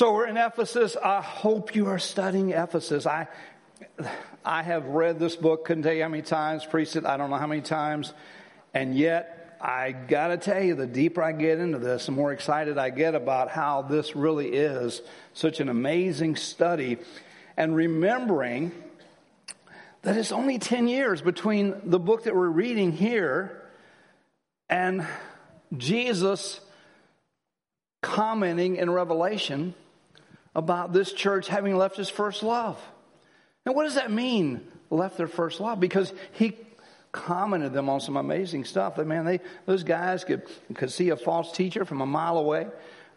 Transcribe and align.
So 0.00 0.14
we're 0.14 0.28
in 0.28 0.38
Ephesians. 0.38 0.96
I 0.96 1.20
hope 1.20 1.74
you 1.74 1.88
are 1.88 1.98
studying 1.98 2.52
Ephesians. 2.52 3.06
I, 3.06 3.28
I 4.42 4.62
have 4.62 4.86
read 4.86 5.18
this 5.18 5.36
book, 5.36 5.66
couldn't 5.66 5.82
tell 5.82 5.92
you 5.92 6.04
how 6.04 6.08
many 6.08 6.22
times, 6.22 6.64
preached 6.64 6.96
it, 6.96 7.04
I 7.04 7.18
don't 7.18 7.28
know 7.28 7.36
how 7.36 7.46
many 7.46 7.60
times. 7.60 8.14
And 8.72 8.96
yet, 8.96 9.58
I 9.60 9.92
gotta 9.92 10.38
tell 10.38 10.62
you, 10.62 10.74
the 10.74 10.86
deeper 10.86 11.22
I 11.22 11.32
get 11.32 11.58
into 11.58 11.78
this, 11.78 12.06
the 12.06 12.12
more 12.12 12.32
excited 12.32 12.78
I 12.78 12.88
get 12.88 13.14
about 13.14 13.50
how 13.50 13.82
this 13.82 14.16
really 14.16 14.48
is 14.48 15.02
such 15.34 15.60
an 15.60 15.68
amazing 15.68 16.36
study. 16.36 16.96
And 17.58 17.76
remembering 17.76 18.72
that 20.00 20.16
it's 20.16 20.32
only 20.32 20.58
10 20.58 20.88
years 20.88 21.20
between 21.20 21.74
the 21.84 21.98
book 21.98 22.24
that 22.24 22.34
we're 22.34 22.48
reading 22.48 22.92
here 22.92 23.68
and 24.70 25.06
Jesus 25.76 26.58
commenting 28.00 28.76
in 28.76 28.88
Revelation 28.88 29.74
about 30.54 30.92
this 30.92 31.12
church 31.12 31.48
having 31.48 31.76
left 31.76 31.96
his 31.96 32.08
first 32.08 32.42
love. 32.42 32.80
And 33.64 33.74
what 33.74 33.84
does 33.84 33.94
that 33.94 34.10
mean, 34.10 34.66
left 34.90 35.16
their 35.16 35.28
first 35.28 35.60
love? 35.60 35.80
Because 35.80 36.12
he 36.32 36.56
commented 37.12 37.72
them 37.72 37.88
on 37.88 38.00
some 38.00 38.16
amazing 38.16 38.64
stuff. 38.64 38.96
That 38.96 39.06
man, 39.06 39.24
they 39.24 39.40
those 39.66 39.84
guys 39.84 40.24
could 40.24 40.42
could 40.74 40.90
see 40.90 41.10
a 41.10 41.16
false 41.16 41.52
teacher 41.52 41.84
from 41.84 42.00
a 42.00 42.06
mile 42.06 42.38
away. 42.38 42.68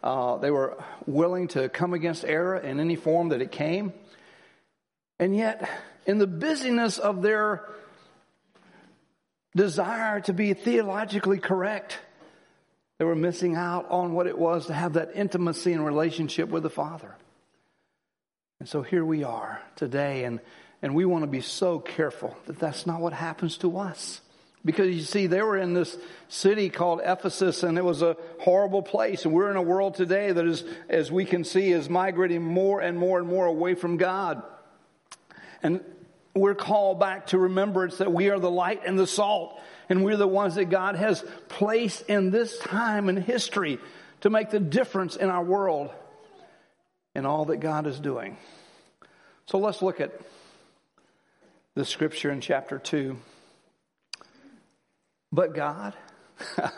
Uh, 0.02 0.36
they 0.36 0.50
were 0.50 0.76
willing 1.06 1.48
to 1.48 1.68
come 1.68 1.94
against 1.94 2.24
error 2.24 2.58
in 2.58 2.78
any 2.78 2.96
form 2.96 3.30
that 3.30 3.40
it 3.40 3.50
came. 3.50 3.92
And 5.18 5.34
yet, 5.34 5.68
in 6.06 6.18
the 6.18 6.26
busyness 6.26 6.98
of 6.98 7.22
their 7.22 7.66
desire 9.56 10.20
to 10.22 10.32
be 10.32 10.52
theologically 10.52 11.38
correct, 11.38 11.98
they 12.98 13.04
were 13.04 13.14
missing 13.14 13.54
out 13.54 13.90
on 13.90 14.12
what 14.12 14.26
it 14.26 14.36
was 14.36 14.66
to 14.66 14.74
have 14.74 14.94
that 14.94 15.12
intimacy 15.14 15.72
and 15.72 15.86
relationship 15.86 16.48
with 16.50 16.64
the 16.64 16.70
Father. 16.70 17.14
And 18.64 18.68
so 18.70 18.80
here 18.80 19.04
we 19.04 19.24
are 19.24 19.60
today, 19.76 20.24
and, 20.24 20.40
and 20.80 20.94
we 20.94 21.04
want 21.04 21.22
to 21.22 21.26
be 21.26 21.42
so 21.42 21.78
careful 21.78 22.34
that 22.46 22.58
that's 22.58 22.86
not 22.86 22.98
what 22.98 23.12
happens 23.12 23.58
to 23.58 23.76
us. 23.76 24.22
Because 24.64 24.88
you 24.88 25.02
see, 25.02 25.26
they 25.26 25.42
were 25.42 25.58
in 25.58 25.74
this 25.74 25.94
city 26.30 26.70
called 26.70 27.02
Ephesus, 27.04 27.62
and 27.62 27.76
it 27.76 27.84
was 27.84 28.00
a 28.00 28.16
horrible 28.40 28.80
place. 28.80 29.26
And 29.26 29.34
we're 29.34 29.50
in 29.50 29.58
a 29.58 29.62
world 29.62 29.96
today 29.96 30.32
that 30.32 30.46
is, 30.46 30.64
as 30.88 31.12
we 31.12 31.26
can 31.26 31.44
see, 31.44 31.72
is 31.72 31.90
migrating 31.90 32.42
more 32.42 32.80
and 32.80 32.96
more 32.96 33.18
and 33.18 33.28
more 33.28 33.44
away 33.44 33.74
from 33.74 33.98
God. 33.98 34.42
And 35.62 35.82
we're 36.34 36.54
called 36.54 36.98
back 36.98 37.26
to 37.26 37.38
remembrance 37.38 37.98
that 37.98 38.14
we 38.14 38.30
are 38.30 38.38
the 38.38 38.50
light 38.50 38.80
and 38.86 38.98
the 38.98 39.06
salt, 39.06 39.60
and 39.90 40.02
we're 40.02 40.16
the 40.16 40.26
ones 40.26 40.54
that 40.54 40.70
God 40.70 40.96
has 40.96 41.22
placed 41.50 42.08
in 42.08 42.30
this 42.30 42.58
time 42.60 43.10
in 43.10 43.18
history 43.18 43.78
to 44.22 44.30
make 44.30 44.48
the 44.48 44.58
difference 44.58 45.16
in 45.16 45.28
our 45.28 45.44
world 45.44 45.90
and 47.14 47.26
all 47.26 47.46
that 47.46 47.58
God 47.58 47.86
is 47.86 48.00
doing. 48.00 48.36
So 49.46 49.58
let's 49.58 49.82
look 49.82 50.00
at 50.00 50.12
the 51.74 51.84
scripture 51.84 52.30
in 52.30 52.40
chapter 52.40 52.78
2. 52.78 53.16
But 55.32 55.54
God, 55.54 55.94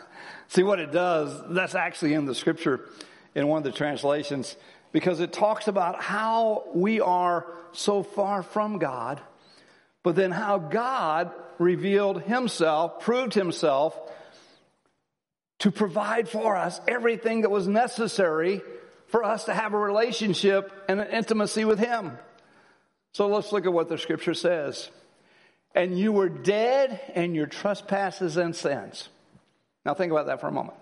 see 0.47 0.63
what 0.63 0.79
it 0.79 0.91
does, 0.91 1.41
that's 1.49 1.75
actually 1.75 2.13
in 2.13 2.25
the 2.25 2.35
scripture 2.35 2.81
in 3.35 3.47
one 3.47 3.59
of 3.59 3.63
the 3.63 3.71
translations 3.71 4.55
because 4.91 5.19
it 5.19 5.31
talks 5.31 5.67
about 5.67 6.01
how 6.01 6.63
we 6.73 6.99
are 6.99 7.45
so 7.71 8.01
far 8.01 8.41
from 8.41 8.79
God, 8.79 9.21
but 10.03 10.15
then 10.15 10.31
how 10.31 10.57
God 10.57 11.31
revealed 11.59 12.23
himself, 12.23 12.99
proved 12.99 13.33
himself 13.33 13.95
to 15.59 15.71
provide 15.71 16.29
for 16.29 16.55
us 16.55 16.79
everything 16.87 17.41
that 17.41 17.51
was 17.51 17.67
necessary 17.67 18.61
for 19.07 19.23
us 19.23 19.45
to 19.45 19.53
have 19.53 19.73
a 19.73 19.77
relationship 19.77 20.71
and 20.87 20.99
an 20.99 21.07
intimacy 21.09 21.65
with 21.65 21.79
him. 21.79 22.17
So 23.13 23.27
let's 23.27 23.51
look 23.51 23.65
at 23.65 23.73
what 23.73 23.89
the 23.89 23.97
scripture 23.97 24.33
says. 24.33 24.89
And 25.73 25.97
you 25.97 26.11
were 26.11 26.29
dead 26.29 26.99
in 27.15 27.35
your 27.35 27.47
trespasses 27.47 28.37
and 28.37 28.55
sins. 28.55 29.09
Now 29.85 29.93
think 29.93 30.11
about 30.11 30.27
that 30.27 30.41
for 30.41 30.47
a 30.47 30.51
moment. 30.51 30.77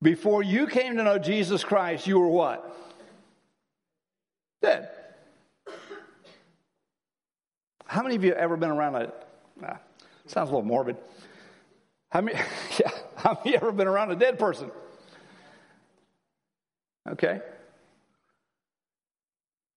Before 0.00 0.42
you 0.42 0.66
came 0.66 0.96
to 0.96 1.02
know 1.02 1.18
Jesus 1.18 1.64
Christ, 1.64 2.06
you 2.06 2.20
were 2.20 2.28
what? 2.28 2.76
Dead. 4.62 4.90
How 7.86 8.02
many 8.02 8.16
of 8.16 8.24
you 8.24 8.32
ever 8.32 8.56
been 8.56 8.70
around 8.70 8.94
a, 8.96 9.12
uh, 9.64 9.76
sounds 10.26 10.50
a 10.50 10.52
little 10.52 10.62
morbid. 10.62 10.96
How 12.10 12.20
many, 12.20 12.38
yeah, 12.78 12.90
how 13.16 13.40
many 13.44 13.56
ever 13.56 13.72
been 13.72 13.88
around 13.88 14.12
a 14.12 14.16
dead 14.16 14.38
person? 14.38 14.70
Okay. 17.12 17.40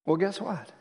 Well, 0.06 0.18
guess 0.18 0.42
what? 0.42 0.72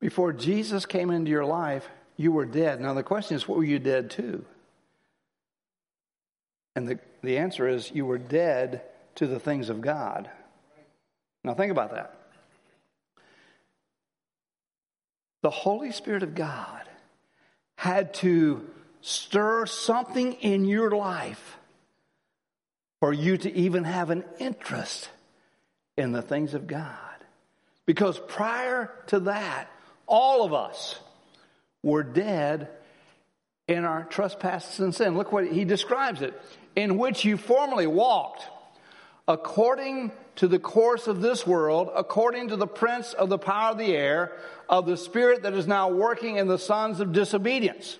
Before 0.00 0.32
Jesus 0.32 0.86
came 0.86 1.10
into 1.10 1.30
your 1.30 1.44
life, 1.44 1.88
you 2.16 2.32
were 2.32 2.44
dead. 2.44 2.80
Now, 2.80 2.94
the 2.94 3.02
question 3.02 3.36
is, 3.36 3.48
what 3.48 3.58
were 3.58 3.64
you 3.64 3.78
dead 3.78 4.10
to? 4.12 4.44
And 6.74 6.86
the, 6.86 6.98
the 7.22 7.38
answer 7.38 7.66
is, 7.66 7.90
you 7.90 8.04
were 8.04 8.18
dead 8.18 8.82
to 9.16 9.26
the 9.26 9.40
things 9.40 9.70
of 9.70 9.80
God. 9.80 10.30
Now, 11.42 11.54
think 11.54 11.72
about 11.72 11.92
that. 11.92 12.14
The 15.42 15.50
Holy 15.50 15.92
Spirit 15.92 16.22
of 16.22 16.34
God 16.34 16.82
had 17.76 18.14
to 18.14 18.68
stir 19.00 19.66
something 19.66 20.34
in 20.34 20.64
your 20.64 20.90
life 20.90 21.56
for 23.00 23.12
you 23.12 23.36
to 23.38 23.54
even 23.54 23.84
have 23.84 24.10
an 24.10 24.24
interest 24.38 25.08
in 25.96 26.12
the 26.12 26.22
things 26.22 26.54
of 26.54 26.66
God. 26.66 26.96
Because 27.86 28.18
prior 28.18 28.90
to 29.08 29.20
that, 29.20 29.70
all 30.06 30.44
of 30.44 30.52
us 30.52 30.98
were 31.82 32.02
dead 32.02 32.68
in 33.68 33.84
our 33.84 34.04
trespasses 34.04 34.80
and 34.80 34.94
sin. 34.94 35.16
Look 35.16 35.32
what 35.32 35.46
he 35.46 35.64
describes 35.64 36.22
it. 36.22 36.34
In 36.74 36.98
which 36.98 37.24
you 37.24 37.36
formerly 37.36 37.86
walked 37.86 38.44
according 39.28 40.12
to 40.36 40.46
the 40.46 40.58
course 40.58 41.06
of 41.06 41.20
this 41.20 41.46
world, 41.46 41.90
according 41.94 42.48
to 42.48 42.56
the 42.56 42.66
prince 42.66 43.12
of 43.12 43.28
the 43.28 43.38
power 43.38 43.72
of 43.72 43.78
the 43.78 43.96
air, 43.96 44.32
of 44.68 44.86
the 44.86 44.96
spirit 44.96 45.42
that 45.42 45.54
is 45.54 45.66
now 45.66 45.88
working 45.88 46.36
in 46.36 46.46
the 46.46 46.58
sons 46.58 47.00
of 47.00 47.12
disobedience. 47.12 47.98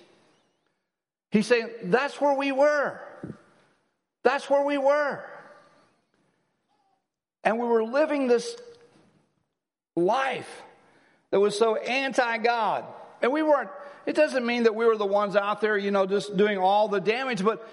He's 1.31 1.47
saying 1.47 1.69
that's 1.83 2.21
where 2.21 2.37
we 2.37 2.51
were. 2.51 3.01
That's 4.23 4.49
where 4.49 4.63
we 4.63 4.77
were. 4.77 5.23
And 7.47 7.59
we 7.59 7.65
were 7.65 7.85
living 7.85 8.27
this 8.27 8.57
life 9.95 10.63
that 11.31 11.39
was 11.39 11.57
so 11.57 11.77
anti 11.77 12.39
God. 12.39 12.83
And 13.21 13.31
we 13.31 13.41
weren't, 13.41 13.69
it 14.05 14.17
doesn't 14.17 14.45
mean 14.45 14.63
that 14.63 14.75
we 14.75 14.85
were 14.85 14.97
the 14.97 15.05
ones 15.05 15.37
out 15.37 15.61
there, 15.61 15.77
you 15.77 15.89
know, 15.89 16.05
just 16.05 16.35
doing 16.35 16.57
all 16.57 16.89
the 16.89 16.99
damage, 16.99 17.41
but 17.41 17.65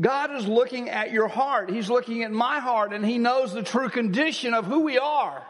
God 0.00 0.32
is 0.36 0.46
looking 0.46 0.88
at 0.88 1.10
your 1.10 1.26
heart. 1.26 1.68
He's 1.68 1.90
looking 1.90 2.22
at 2.22 2.30
my 2.30 2.60
heart, 2.60 2.92
and 2.92 3.04
He 3.04 3.18
knows 3.18 3.52
the 3.52 3.64
true 3.64 3.88
condition 3.88 4.54
of 4.54 4.66
who 4.66 4.84
we 4.84 4.98
are. 4.98 5.42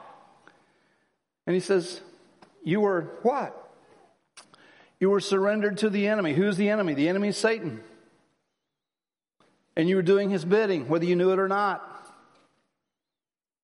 And 1.46 1.52
He 1.52 1.60
says, 1.60 2.00
You 2.64 2.80
were 2.80 3.02
what? 3.20 3.54
You 4.98 5.10
were 5.10 5.20
surrendered 5.20 5.76
to 5.78 5.90
the 5.90 6.08
enemy. 6.08 6.32
Who's 6.32 6.56
the 6.56 6.70
enemy? 6.70 6.94
The 6.94 7.10
enemy 7.10 7.28
is 7.28 7.36
Satan. 7.36 7.82
And 9.76 9.90
you 9.90 9.96
were 9.96 10.02
doing 10.02 10.30
his 10.30 10.42
bidding, 10.42 10.88
whether 10.88 11.04
you 11.04 11.16
knew 11.16 11.32
it 11.32 11.38
or 11.38 11.48
not. 11.48 11.86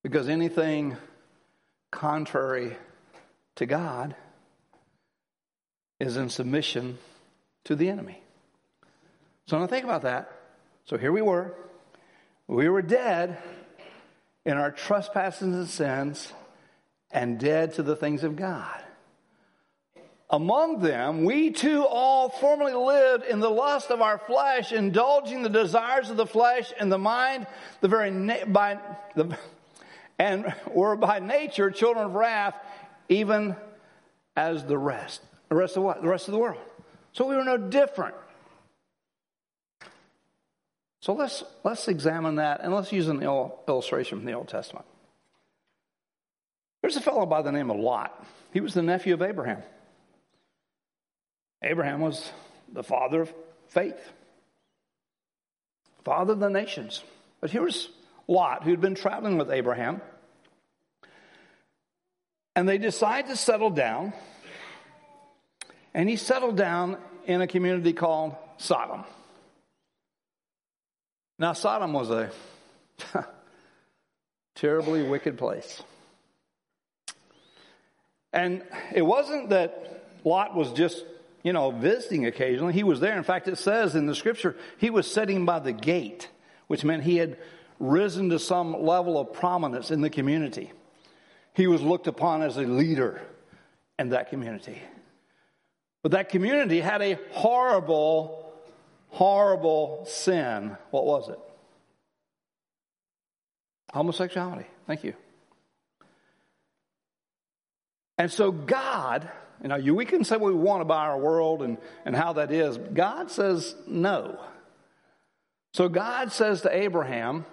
Because 0.09 0.31
anything 0.31 0.97
contrary 1.91 2.79
to 3.57 3.67
God 3.67 4.17
is 6.01 6.17
in 6.17 6.31
submission 6.31 6.97
to 7.65 7.77
the 7.77 7.91
enemy. 7.91 8.23
So 9.49 9.59
now 9.59 9.67
think 9.67 9.85
about 9.85 10.03
that. 10.03 10.33
So 10.87 10.97
here 10.97 11.13
we 11.13 11.21
were. 11.21 11.55
We 12.47 12.71
were 12.71 12.81
dead 12.81 13.37
in 14.47 14.57
our 14.57 14.71
trespasses 14.71 15.43
and 15.43 15.69
sins 15.69 16.33
and 17.11 17.39
dead 17.39 17.75
to 17.75 17.83
the 17.83 17.95
things 17.95 18.25
of 18.25 18.35
God. 18.35 18.81
Among 20.31 20.81
them, 20.81 21.27
we 21.27 21.51
too 21.51 21.85
all 21.85 22.31
formerly 22.31 22.73
lived 22.73 23.27
in 23.27 23.41
the 23.41 23.51
lust 23.51 23.91
of 23.91 24.01
our 24.01 24.17
flesh, 24.17 24.73
indulging 24.73 25.43
the 25.43 25.51
desires 25.51 26.09
of 26.09 26.17
the 26.17 26.25
flesh 26.25 26.73
and 26.81 26.91
the 26.91 26.97
mind, 26.97 27.47
the 27.83 27.89
very 27.89 28.11
na- 28.11 28.47
by 28.47 28.79
the 29.15 29.37
and 30.19 30.53
were 30.73 30.97
by 30.97 31.21
nature 31.21 31.71
children 31.71 32.07
of 32.07 32.15
wrath, 32.15 32.55
even 33.09 33.57
as 34.37 34.65
the 34.65 34.79
rest. 34.79 35.23
The 35.49 35.55
rest 35.55 35.77
of 35.77 35.83
what? 35.83 36.03
The 36.03 36.09
rest 36.09 36.29
of 36.29 36.33
the 36.33 36.39
world. 36.39 36.61
So 37.13 37.27
we 37.27 37.37
were 37.37 37.45
no 37.45 37.57
different. 37.57 38.15
So 41.01 41.15
let's, 41.15 41.45
let's 41.65 41.89
examine 41.89 42.37
that 42.37 42.61
and 42.63 42.75
let's 42.75 42.93
use 42.93 43.09
an 43.09 43.23
illustration 43.23 44.19
from 44.19 44.27
the 44.27 44.33
Old 44.33 44.49
Testament. 44.49 44.85
There's 46.83 46.97
a 46.97 47.01
fellow 47.01 47.27
by 47.27 47.43
the 47.43 47.53
name 47.53 47.71
of 47.71 47.79
Lot. 47.79 48.25
He 48.53 48.61
was 48.61 48.75
the 48.75 48.83
nephew 48.83 49.15
of 49.15 49.23
Abraham. 49.23 49.63
Abraham 51.63 52.01
was 52.01 52.31
the 52.73 52.85
father 52.85 53.23
of 53.23 53.35
faith, 53.69 54.13
father 56.05 56.35
of 56.35 56.41
the 56.41 56.51
nations. 56.51 57.03
But 57.41 57.51
here 57.51 57.63
was 57.63 57.89
Lot, 58.29 58.63
who'd 58.63 58.81
been 58.81 58.95
traveling 58.95 59.39
with 59.39 59.51
Abraham. 59.51 60.03
And 62.55 62.69
they 62.69 62.79
decide 62.79 63.29
to 63.29 63.37
settle 63.37 63.71
down. 63.71 64.13
And 65.95 66.09
he 66.09 66.17
settled 66.17 66.57
down 66.57 66.99
in 67.25 67.41
a 67.41 67.47
community 67.47 67.95
called 67.95 68.37
Sodom. 68.59 69.05
Now, 71.39 71.55
Sodom 71.55 71.93
was 71.93 72.11
a 72.11 72.31
terribly 74.57 75.09
wicked 75.09 75.39
place. 75.39 75.83
And 78.33 78.63
it 78.93 79.03
wasn't 79.03 79.51
that 79.51 80.05
Lot 80.25 80.55
was 80.55 80.73
just, 80.73 81.05
you 81.43 81.53
know, 81.53 81.71
visiting 81.71 82.27
occasionally. 82.27 82.75
He 82.75 82.83
was 82.83 83.01
there. 83.01 83.17
In 83.17 83.23
fact, 83.23 83.49
it 83.49 83.57
says 83.57 83.95
in 83.95 84.07
the 84.07 84.15
scripture, 84.15 84.57
he 84.79 84.91
was 84.91 85.11
sitting 85.11 85.47
by 85.47 85.61
the 85.61 85.73
gate, 85.73 86.29
which 86.67 86.85
meant 86.85 87.05
he 87.05 87.17
had 87.17 87.39
risen 87.79 88.31
to 88.31 88.39
some 88.39 88.85
level 88.85 89.19
of 89.19 89.33
prominence 89.33 89.91
in 89.91 90.01
the 90.01 90.11
community. 90.11 90.73
He 91.55 91.67
was 91.67 91.83
looked 91.83 92.07
upon 92.07 92.43
as 92.43 92.57
a 92.57 92.63
leader 92.63 93.21
in 93.99 94.11
that 94.11 94.31
community. 94.31 94.81
But 96.03 96.13
that 96.13 96.29
community 96.29 96.81
had 96.81 97.03
a 97.03 97.19
horrible, 97.33 98.53
horrible 99.09 100.05
sin. 100.07 100.77
What 100.91 101.05
was 101.05 101.29
it? 101.29 101.39
Homosexuality. 103.93 104.67
Thank 104.87 105.05
you. 105.05 105.15
And 108.17 108.31
so 108.31 108.51
God, 108.51 109.31
you 109.63 109.69
know, 109.69 109.77
you, 109.77 109.95
we 109.95 110.05
can 110.05 110.25
say 110.25 110.37
what 110.37 110.53
we 110.53 110.59
want 110.59 110.83
about 110.83 111.09
our 111.09 111.19
world 111.19 111.63
and, 111.63 111.79
and 112.05 112.15
how 112.15 112.35
that 112.35 112.53
is. 112.53 112.77
God 112.77 113.31
says 113.31 113.75
no. 113.87 114.39
So 115.75 115.89
God 115.89 116.33
says 116.33 116.63
to 116.63 116.77
Abraham, 116.77 117.45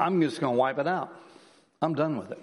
I'm 0.00 0.20
just 0.20 0.40
going 0.40 0.54
to 0.54 0.58
wipe 0.58 0.78
it 0.78 0.88
out. 0.88 1.14
I'm 1.82 1.94
done 1.94 2.16
with 2.16 2.32
it. 2.32 2.42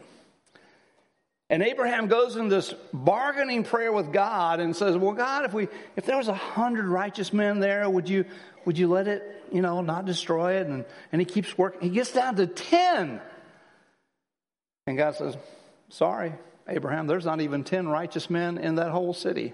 And 1.50 1.64
Abraham 1.64 2.08
goes 2.08 2.36
in 2.36 2.50
this 2.50 2.74
bargaining 2.94 3.64
prayer 3.64 3.92
with 3.92 4.12
God 4.12 4.60
and 4.60 4.76
says, 4.76 4.98
Well, 4.98 5.14
God, 5.14 5.46
if 5.46 5.54
we 5.54 5.70
if 5.96 6.06
there 6.06 6.18
was 6.18 6.28
a 6.28 6.34
hundred 6.34 6.86
righteous 6.88 7.32
men 7.32 7.60
there, 7.60 7.90
would 7.90 8.10
you 8.10 8.26
would 8.66 8.78
you 8.78 8.90
let 8.90 9.08
it, 9.08 9.46
you 9.52 9.62
know, 9.62 9.82
not 9.82 10.06
destroy 10.06 10.56
it? 10.56 10.68
And 10.68 10.84
and 11.12 11.22
he 11.22 11.26
keeps 11.26 11.58
working. 11.58 11.82
He 11.82 11.90
gets 11.90 12.12
down 12.12 12.36
to 12.36 12.48
ten. 12.48 13.22
And 14.88 14.98
God 14.98 15.16
says, 15.16 15.38
Sorry, 15.90 16.34
Abraham, 16.68 17.08
there's 17.08 17.26
not 17.26 17.40
even 17.40 17.64
10 17.64 17.88
righteous 17.88 18.30
men 18.30 18.58
in 18.58 18.76
that 18.76 18.92
whole 18.92 19.14
city. 19.14 19.54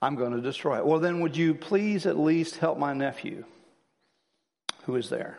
I'm 0.00 0.14
going 0.16 0.32
to 0.32 0.40
destroy 0.40 0.78
it. 0.78 0.86
Well, 0.86 1.00
then, 1.00 1.20
would 1.20 1.36
you 1.36 1.54
please 1.54 2.06
at 2.06 2.18
least 2.18 2.56
help 2.58 2.78
my 2.78 2.92
nephew 2.92 3.44
who 4.84 4.96
is 4.96 5.08
there? 5.08 5.38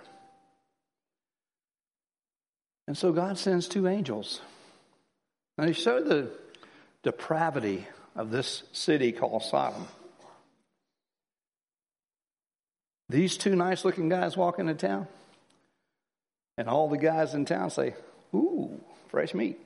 And 2.88 2.98
so 2.98 3.12
God 3.12 3.38
sends 3.38 3.68
two 3.68 3.88
angels. 3.88 4.42
And 5.58 5.68
he 5.68 5.74
show 5.74 6.02
the 6.02 6.32
depravity 7.04 7.88
of 8.16 8.32
this 8.32 8.64
city 8.72 9.12
called 9.12 9.44
Sodom. 9.44 9.88
These 13.10 13.38
two 13.38 13.56
nice 13.56 13.86
looking 13.86 14.10
guys 14.10 14.36
walk 14.36 14.58
into 14.58 14.74
town, 14.74 15.08
and 16.58 16.68
all 16.68 16.90
the 16.90 16.98
guys 16.98 17.36
in 17.36 17.46
town 17.46 17.70
say, 17.70 17.94
Ooh, 18.34 18.82
fresh 19.10 19.34
meat. 19.34 19.60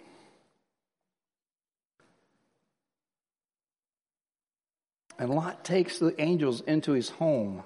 And 5.18 5.30
Lot 5.30 5.66
takes 5.66 6.00
the 6.00 6.19
angels 6.19 6.62
into 6.62 6.94
his 6.94 7.10
home. 7.10 7.63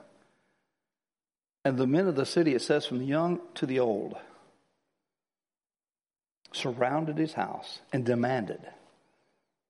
And 1.64 1.78
the 1.78 1.88
men 1.88 2.08
of 2.08 2.16
the 2.16 2.26
city, 2.26 2.56
it 2.56 2.62
says, 2.62 2.86
from 2.86 2.98
the 3.00 3.06
young 3.06 3.40
to 3.56 3.66
the 3.66 3.80
old, 3.80 4.18
surrounded 6.56 7.18
his 7.18 7.34
house 7.34 7.80
and 7.92 8.06
demanded 8.06 8.62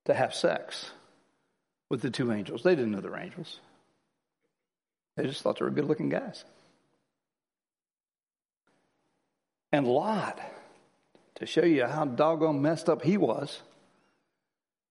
to 0.05 0.13
have 0.13 0.33
sex 0.33 0.91
with 1.89 2.01
the 2.01 2.09
two 2.09 2.31
angels. 2.31 2.63
They 2.63 2.75
didn't 2.75 2.91
know 2.91 3.01
they're 3.01 3.17
angels, 3.17 3.59
they 5.15 5.25
just 5.25 5.41
thought 5.41 5.59
they 5.59 5.65
were 5.65 5.71
good 5.71 5.85
looking 5.85 6.09
guys. 6.09 6.43
And 9.71 9.87
Lot, 9.87 10.39
to 11.35 11.47
show 11.47 11.65
you 11.65 11.85
how 11.87 12.05
doggone 12.05 12.61
messed 12.61 12.89
up 12.89 13.01
he 13.01 13.17
was, 13.17 13.59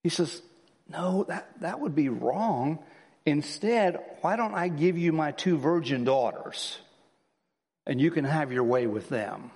he 0.03 0.09
says, 0.09 0.43
no, 0.89 1.25
that, 1.29 1.49
that 1.61 1.79
would 1.79 1.95
be 1.95 2.09
wrong. 2.09 2.81
Instead, 3.25 4.01
why 4.21 4.35
don't 4.35 4.55
I 4.55 4.67
give 4.67 4.99
you 4.99 5.13
my 5.13 5.31
two 5.31 5.57
virgin 5.57 6.03
daughters 6.03 6.79
and 7.87 8.01
you 8.01 8.11
can 8.11 8.25
have 8.25 8.53
your 8.53 8.65
way 8.65 8.89
with 8.89 9.09
them? 9.09 9.53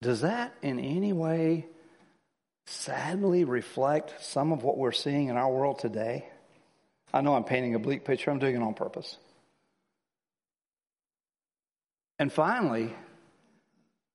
Does 0.00 0.20
that 0.20 0.54
in 0.62 0.78
any 0.78 1.12
way 1.12 1.66
sadly 2.66 3.44
reflect 3.44 4.22
some 4.22 4.52
of 4.52 4.62
what 4.62 4.78
we're 4.78 4.92
seeing 4.92 5.28
in 5.28 5.36
our 5.36 5.50
world 5.50 5.78
today? 5.78 6.26
I 7.12 7.20
know 7.20 7.34
I'm 7.34 7.44
painting 7.44 7.74
a 7.74 7.78
bleak 7.78 8.04
picture, 8.04 8.30
I'm 8.30 8.38
doing 8.38 8.54
it 8.54 8.62
on 8.62 8.74
purpose. 8.74 9.16
And 12.18 12.32
finally, 12.32 12.92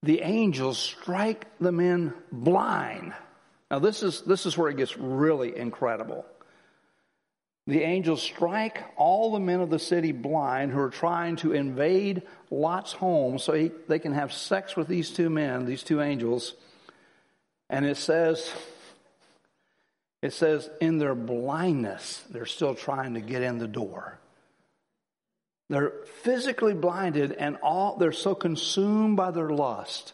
the 0.03 0.21
angels 0.21 0.77
strike 0.77 1.47
the 1.59 1.71
men 1.71 2.13
blind. 2.31 3.13
Now 3.71 3.79
this 3.79 4.03
is 4.03 4.21
this 4.21 4.45
is 4.45 4.57
where 4.57 4.69
it 4.69 4.77
gets 4.77 4.97
really 4.97 5.57
incredible. 5.57 6.25
The 7.65 7.81
angels 7.81 8.21
strike 8.21 8.83
all 8.97 9.31
the 9.31 9.39
men 9.39 9.61
of 9.61 9.69
the 9.69 9.79
city 9.79 10.11
blind 10.11 10.71
who 10.71 10.79
are 10.79 10.89
trying 10.89 11.37
to 11.37 11.53
invade 11.53 12.23
Lot's 12.51 12.91
home 12.91 13.39
so 13.39 13.53
he, 13.53 13.71
they 13.87 13.99
can 13.99 14.13
have 14.13 14.33
sex 14.33 14.75
with 14.75 14.87
these 14.87 15.11
two 15.11 15.29
men, 15.29 15.65
these 15.65 15.83
two 15.83 16.01
angels. 16.01 16.55
And 17.69 17.85
it 17.85 17.95
says, 17.95 18.51
it 20.21 20.33
says, 20.33 20.69
in 20.81 20.97
their 20.97 21.15
blindness, 21.15 22.23
they're 22.29 22.45
still 22.45 22.75
trying 22.75 23.13
to 23.13 23.21
get 23.21 23.41
in 23.41 23.59
the 23.59 23.67
door. 23.67 24.19
They're 25.69 25.93
physically 26.21 26.73
blinded 26.73 27.31
and 27.31 27.57
all 27.63 27.95
they're 27.95 28.11
so 28.11 28.35
consumed 28.35 29.15
by 29.15 29.31
their 29.31 29.49
lust 29.49 30.13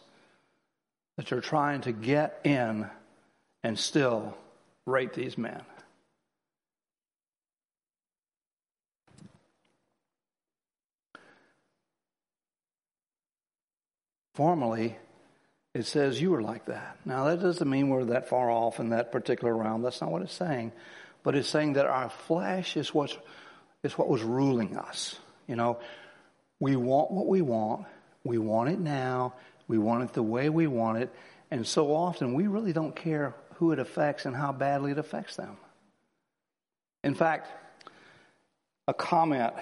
that 1.16 1.26
they're 1.26 1.40
trying 1.40 1.80
to 1.82 1.92
get 1.92 2.40
in 2.44 2.88
and 3.64 3.78
still 3.78 4.36
rape 4.86 5.14
these 5.14 5.36
men. 5.36 5.62
Formally, 14.40 14.96
it 15.74 15.84
says 15.84 16.18
you 16.18 16.30
were 16.30 16.40
like 16.40 16.64
that. 16.64 16.96
Now, 17.04 17.24
that 17.24 17.42
doesn't 17.42 17.68
mean 17.68 17.90
we're 17.90 18.06
that 18.06 18.30
far 18.30 18.50
off 18.50 18.80
in 18.80 18.88
that 18.88 19.12
particular 19.12 19.54
realm. 19.54 19.82
That's 19.82 20.00
not 20.00 20.10
what 20.10 20.22
it's 20.22 20.32
saying. 20.32 20.72
But 21.22 21.34
it's 21.34 21.46
saying 21.46 21.74
that 21.74 21.84
our 21.84 22.08
flesh 22.08 22.74
is, 22.78 22.94
what's, 22.94 23.18
is 23.82 23.98
what 23.98 24.08
was 24.08 24.22
ruling 24.22 24.78
us. 24.78 25.18
You 25.46 25.56
know, 25.56 25.78
we 26.58 26.74
want 26.74 27.10
what 27.10 27.26
we 27.26 27.42
want. 27.42 27.84
We 28.24 28.38
want 28.38 28.70
it 28.70 28.78
now. 28.80 29.34
We 29.68 29.76
want 29.76 30.04
it 30.04 30.14
the 30.14 30.22
way 30.22 30.48
we 30.48 30.66
want 30.66 31.02
it. 31.02 31.12
And 31.50 31.66
so 31.66 31.94
often 31.94 32.32
we 32.32 32.46
really 32.46 32.72
don't 32.72 32.96
care 32.96 33.34
who 33.56 33.72
it 33.72 33.78
affects 33.78 34.24
and 34.24 34.34
how 34.34 34.52
badly 34.52 34.92
it 34.92 34.98
affects 34.98 35.36
them. 35.36 35.58
In 37.04 37.14
fact, 37.14 37.46
a 38.88 38.94
comment 38.94 39.52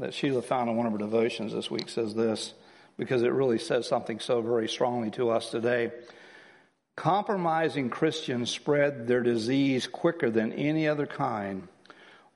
that 0.00 0.14
Sheila 0.14 0.42
found 0.42 0.68
in 0.68 0.74
one 0.74 0.86
of 0.86 0.92
her 0.92 0.98
devotions 0.98 1.52
this 1.52 1.70
week 1.70 1.88
says 1.88 2.12
this, 2.12 2.54
because 2.96 3.22
it 3.22 3.32
really 3.32 3.58
says 3.58 3.86
something 3.88 4.20
so 4.20 4.40
very 4.40 4.68
strongly 4.68 5.10
to 5.12 5.30
us 5.30 5.50
today. 5.50 5.90
Compromising 6.96 7.90
Christians 7.90 8.50
spread 8.50 9.06
their 9.06 9.22
disease 9.22 9.86
quicker 9.86 10.30
than 10.30 10.52
any 10.52 10.86
other 10.86 11.06
kind 11.06 11.68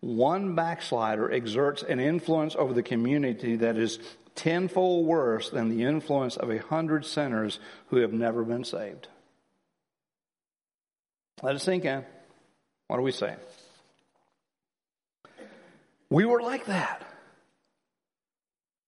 one 0.00 0.54
backslider 0.54 1.30
exerts 1.32 1.82
an 1.82 1.98
influence 1.98 2.54
over 2.54 2.72
the 2.72 2.82
community 2.82 3.56
that 3.56 3.76
is 3.76 3.98
tenfold 4.34 5.06
worse 5.06 5.50
than 5.50 5.68
the 5.68 5.84
influence 5.84 6.36
of 6.36 6.50
a 6.50 6.58
hundred 6.58 7.04
sinners 7.04 7.58
who 7.88 7.96
have 7.96 8.12
never 8.12 8.44
been 8.44 8.64
saved. 8.64 9.08
Let 11.42 11.56
it 11.56 11.60
sink 11.60 11.84
in. 11.84 12.04
What 12.86 12.98
are 12.98 13.02
we 13.02 13.12
saying? 13.12 13.36
We 16.10 16.24
were 16.24 16.40
like 16.40 16.66
that. 16.66 17.04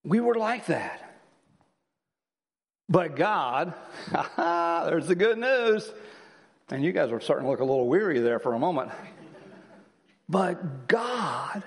We 0.03 0.19
were 0.21 0.35
like 0.35 0.67
that. 0.67 1.10
But 2.91 3.15
God, 3.15 3.73
there's 4.37 5.07
the 5.07 5.15
good 5.15 5.37
news. 5.37 5.89
And 6.69 6.83
you 6.83 6.91
guys 6.91 7.11
are 7.11 7.21
starting 7.21 7.45
to 7.45 7.51
look 7.51 7.61
a 7.61 7.65
little 7.65 7.87
weary 7.87 8.19
there 8.19 8.39
for 8.39 8.53
a 8.53 8.59
moment. 8.59 8.91
But 10.27 10.89
God, 10.89 11.63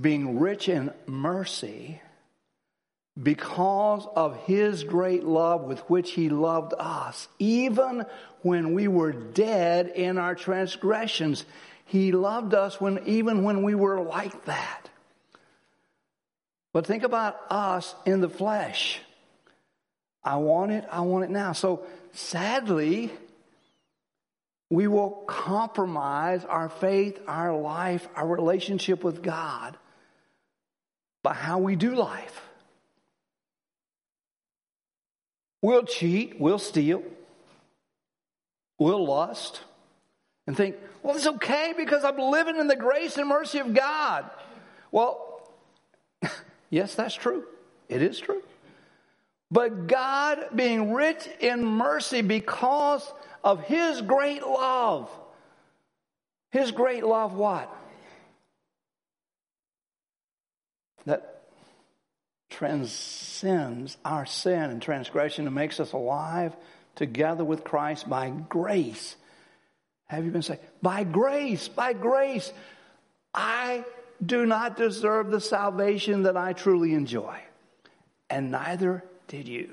being 0.00 0.38
rich 0.38 0.68
in 0.68 0.92
mercy, 1.06 2.00
because 3.20 4.06
of 4.14 4.36
his 4.44 4.84
great 4.84 5.24
love 5.24 5.64
with 5.64 5.80
which 5.90 6.12
he 6.12 6.28
loved 6.28 6.72
us, 6.78 7.26
even 7.40 8.06
when 8.42 8.74
we 8.74 8.86
were 8.86 9.12
dead 9.12 9.88
in 9.88 10.18
our 10.18 10.36
transgressions, 10.36 11.44
he 11.84 12.12
loved 12.12 12.54
us 12.54 12.80
when, 12.80 13.00
even 13.06 13.42
when 13.42 13.64
we 13.64 13.74
were 13.74 14.00
like 14.00 14.44
that. 14.44 14.88
But 16.72 16.86
think 16.86 17.02
about 17.02 17.40
us 17.50 17.94
in 18.06 18.20
the 18.20 18.30
flesh. 18.30 19.00
I 20.24 20.36
want 20.36 20.72
it, 20.72 20.84
I 20.90 21.00
want 21.00 21.24
it 21.24 21.30
now. 21.30 21.52
So 21.52 21.84
sadly, 22.12 23.10
we 24.70 24.86
will 24.86 25.10
compromise 25.26 26.44
our 26.44 26.68
faith, 26.68 27.20
our 27.26 27.54
life, 27.54 28.08
our 28.14 28.26
relationship 28.26 29.04
with 29.04 29.22
God 29.22 29.76
by 31.22 31.34
how 31.34 31.58
we 31.58 31.76
do 31.76 31.94
life. 31.94 32.40
We'll 35.60 35.84
cheat, 35.84 36.40
we'll 36.40 36.58
steal, 36.58 37.04
we'll 38.78 39.06
lust, 39.06 39.60
and 40.46 40.56
think, 40.56 40.76
well, 41.02 41.14
it's 41.14 41.26
okay 41.26 41.72
because 41.76 42.02
I'm 42.02 42.18
living 42.18 42.56
in 42.56 42.66
the 42.66 42.74
grace 42.74 43.16
and 43.16 43.28
mercy 43.28 43.58
of 43.58 43.74
God. 43.74 44.28
Well, 44.90 45.48
yes, 46.70 46.94
that's 46.94 47.14
true. 47.14 47.44
It 47.88 48.02
is 48.02 48.18
true. 48.18 48.42
But 49.52 49.86
God, 49.86 50.46
being 50.54 50.94
rich 50.94 51.28
in 51.38 51.62
mercy 51.62 52.22
because 52.22 53.12
of 53.44 53.62
His 53.64 54.00
great 54.00 54.42
love, 54.42 55.10
His 56.52 56.70
great 56.70 57.04
love, 57.04 57.34
what? 57.34 57.70
That 61.04 61.42
transcends 62.48 63.98
our 64.06 64.24
sin 64.24 64.70
and 64.70 64.80
transgression 64.80 65.46
and 65.46 65.54
makes 65.54 65.80
us 65.80 65.92
alive 65.92 66.56
together 66.94 67.44
with 67.44 67.62
Christ 67.62 68.08
by 68.08 68.30
grace. 68.30 69.16
Have 70.06 70.24
you 70.24 70.30
been 70.30 70.40
saved? 70.40 70.60
By 70.80 71.04
grace, 71.04 71.68
by 71.68 71.92
grace. 71.92 72.50
I 73.34 73.84
do 74.24 74.46
not 74.46 74.78
deserve 74.78 75.30
the 75.30 75.40
salvation 75.42 76.22
that 76.22 76.38
I 76.38 76.54
truly 76.54 76.94
enjoy, 76.94 77.38
and 78.30 78.50
neither 78.50 79.04
did 79.32 79.48
you. 79.48 79.70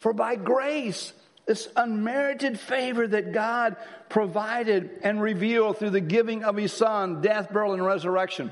For 0.00 0.12
by 0.12 0.36
grace, 0.36 1.14
this 1.46 1.66
unmerited 1.74 2.60
favor 2.60 3.08
that 3.08 3.32
God 3.32 3.76
provided 4.10 4.90
and 5.02 5.20
revealed 5.20 5.78
through 5.78 5.90
the 5.90 6.00
giving 6.02 6.44
of 6.44 6.56
His 6.56 6.72
Son, 6.72 7.22
death, 7.22 7.50
burial, 7.50 7.72
and 7.72 7.84
resurrection. 7.84 8.50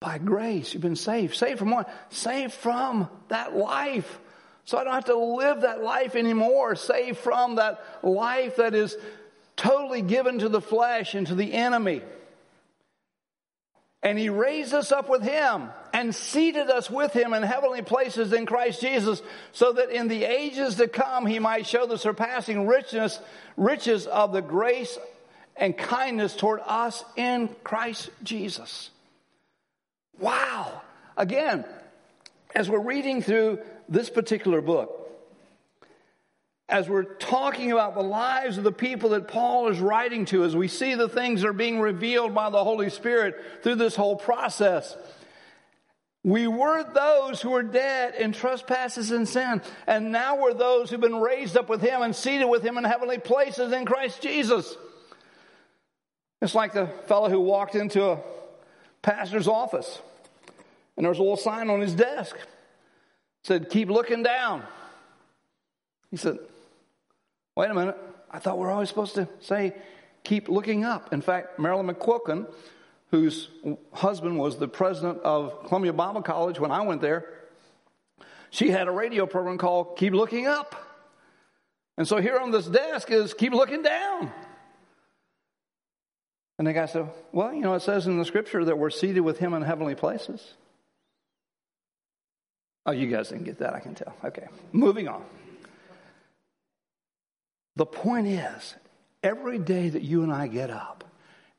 By 0.00 0.16
grace, 0.16 0.72
you've 0.72 0.82
been 0.82 0.96
saved. 0.96 1.36
Saved 1.36 1.58
from 1.58 1.70
what? 1.70 1.92
Saved 2.08 2.54
from 2.54 3.10
that 3.28 3.54
life. 3.54 4.18
So 4.64 4.78
I 4.78 4.84
don't 4.84 4.94
have 4.94 5.04
to 5.04 5.16
live 5.16 5.60
that 5.60 5.82
life 5.82 6.16
anymore. 6.16 6.76
Saved 6.76 7.18
from 7.18 7.56
that 7.56 7.84
life 8.02 8.56
that 8.56 8.74
is 8.74 8.96
totally 9.54 10.00
given 10.00 10.38
to 10.38 10.48
the 10.48 10.62
flesh 10.62 11.14
and 11.14 11.26
to 11.26 11.34
the 11.34 11.52
enemy. 11.52 12.00
And 14.02 14.18
he 14.18 14.30
raised 14.30 14.74
us 14.74 14.90
up 14.90 15.08
with 15.08 15.22
him 15.22 15.70
and 15.92 16.14
seated 16.14 16.68
us 16.70 16.90
with 16.90 17.12
him 17.12 17.34
in 17.34 17.42
heavenly 17.44 17.82
places 17.82 18.32
in 18.32 18.46
Christ 18.46 18.80
Jesus, 18.80 19.22
so 19.52 19.72
that 19.74 19.90
in 19.90 20.08
the 20.08 20.24
ages 20.24 20.76
to 20.76 20.88
come 20.88 21.24
he 21.24 21.38
might 21.38 21.66
show 21.66 21.86
the 21.86 21.98
surpassing 21.98 22.66
richness, 22.66 23.20
riches 23.56 24.06
of 24.06 24.32
the 24.32 24.42
grace 24.42 24.98
and 25.56 25.76
kindness 25.76 26.34
toward 26.34 26.60
us 26.66 27.04
in 27.16 27.48
Christ 27.62 28.10
Jesus. 28.24 28.90
Wow. 30.18 30.82
Again, 31.16 31.64
as 32.54 32.68
we're 32.68 32.80
reading 32.80 33.22
through 33.22 33.60
this 33.88 34.10
particular 34.10 34.60
book, 34.60 34.98
as 36.72 36.88
we're 36.88 37.04
talking 37.04 37.70
about 37.70 37.94
the 37.94 38.02
lives 38.02 38.56
of 38.56 38.64
the 38.64 38.72
people 38.72 39.10
that 39.10 39.28
Paul 39.28 39.68
is 39.68 39.78
writing 39.78 40.24
to, 40.26 40.42
as 40.42 40.56
we 40.56 40.68
see 40.68 40.94
the 40.94 41.08
things 41.08 41.42
that 41.42 41.48
are 41.48 41.52
being 41.52 41.78
revealed 41.78 42.34
by 42.34 42.48
the 42.48 42.64
Holy 42.64 42.88
Spirit 42.88 43.38
through 43.62 43.74
this 43.74 43.94
whole 43.94 44.16
process, 44.16 44.96
we 46.24 46.46
were 46.46 46.82
those 46.94 47.42
who 47.42 47.50
were 47.50 47.62
dead 47.62 48.14
in 48.14 48.32
trespasses 48.32 49.10
and 49.10 49.28
sin, 49.28 49.60
and 49.86 50.12
now 50.12 50.40
we're 50.40 50.54
those 50.54 50.88
who've 50.88 50.98
been 50.98 51.20
raised 51.20 51.58
up 51.58 51.68
with 51.68 51.82
Him 51.82 52.00
and 52.00 52.16
seated 52.16 52.46
with 52.46 52.62
Him 52.62 52.78
in 52.78 52.84
heavenly 52.84 53.18
places 53.18 53.70
in 53.70 53.84
Christ 53.84 54.22
Jesus. 54.22 54.74
It's 56.40 56.54
like 56.54 56.72
the 56.72 56.86
fellow 57.06 57.28
who 57.28 57.40
walked 57.40 57.74
into 57.74 58.02
a 58.02 58.18
pastor's 59.02 59.46
office, 59.46 60.00
and 60.96 61.04
there 61.04 61.10
was 61.10 61.18
a 61.18 61.22
little 61.22 61.36
sign 61.36 61.68
on 61.68 61.82
his 61.82 61.94
desk. 61.94 62.34
Said, 63.44 63.68
Keep 63.68 63.90
looking 63.90 64.22
down. 64.22 64.62
He 66.10 66.16
said, 66.16 66.38
Wait 67.56 67.70
a 67.70 67.74
minute. 67.74 67.96
I 68.30 68.38
thought 68.38 68.58
we 68.58 68.64
are 68.64 68.70
always 68.70 68.88
supposed 68.88 69.14
to 69.16 69.28
say, 69.40 69.74
keep 70.24 70.48
looking 70.48 70.84
up. 70.84 71.12
In 71.12 71.20
fact, 71.20 71.58
Marilyn 71.58 71.86
McQuilkin, 71.86 72.46
whose 73.10 73.48
husband 73.92 74.38
was 74.38 74.56
the 74.56 74.68
president 74.68 75.20
of 75.22 75.66
Columbia 75.66 75.92
Bible 75.92 76.22
College 76.22 76.58
when 76.58 76.70
I 76.70 76.80
went 76.80 77.02
there, 77.02 77.26
she 78.50 78.70
had 78.70 78.88
a 78.88 78.90
radio 78.90 79.26
program 79.26 79.58
called 79.58 79.96
Keep 79.96 80.14
Looking 80.14 80.46
Up. 80.46 80.76
And 81.98 82.08
so 82.08 82.18
here 82.18 82.38
on 82.38 82.50
this 82.50 82.66
desk 82.66 83.10
is 83.10 83.34
Keep 83.34 83.52
Looking 83.52 83.82
Down. 83.82 84.30
And 86.58 86.66
the 86.66 86.72
guy 86.72 86.86
said, 86.86 87.08
Well, 87.32 87.52
you 87.52 87.60
know, 87.60 87.74
it 87.74 87.80
says 87.80 88.06
in 88.06 88.18
the 88.18 88.24
scripture 88.24 88.64
that 88.64 88.78
we're 88.78 88.90
seated 88.90 89.20
with 89.20 89.38
him 89.38 89.54
in 89.54 89.62
heavenly 89.62 89.94
places. 89.94 90.54
Oh, 92.84 92.92
you 92.92 93.06
guys 93.06 93.28
didn't 93.28 93.44
get 93.44 93.58
that, 93.58 93.74
I 93.74 93.80
can 93.80 93.94
tell. 93.94 94.14
Okay, 94.24 94.46
moving 94.72 95.08
on. 95.08 95.24
The 97.76 97.86
point 97.86 98.26
is, 98.26 98.74
every 99.22 99.58
day 99.58 99.88
that 99.88 100.02
you 100.02 100.22
and 100.22 100.32
I 100.32 100.46
get 100.46 100.70
up, 100.70 101.04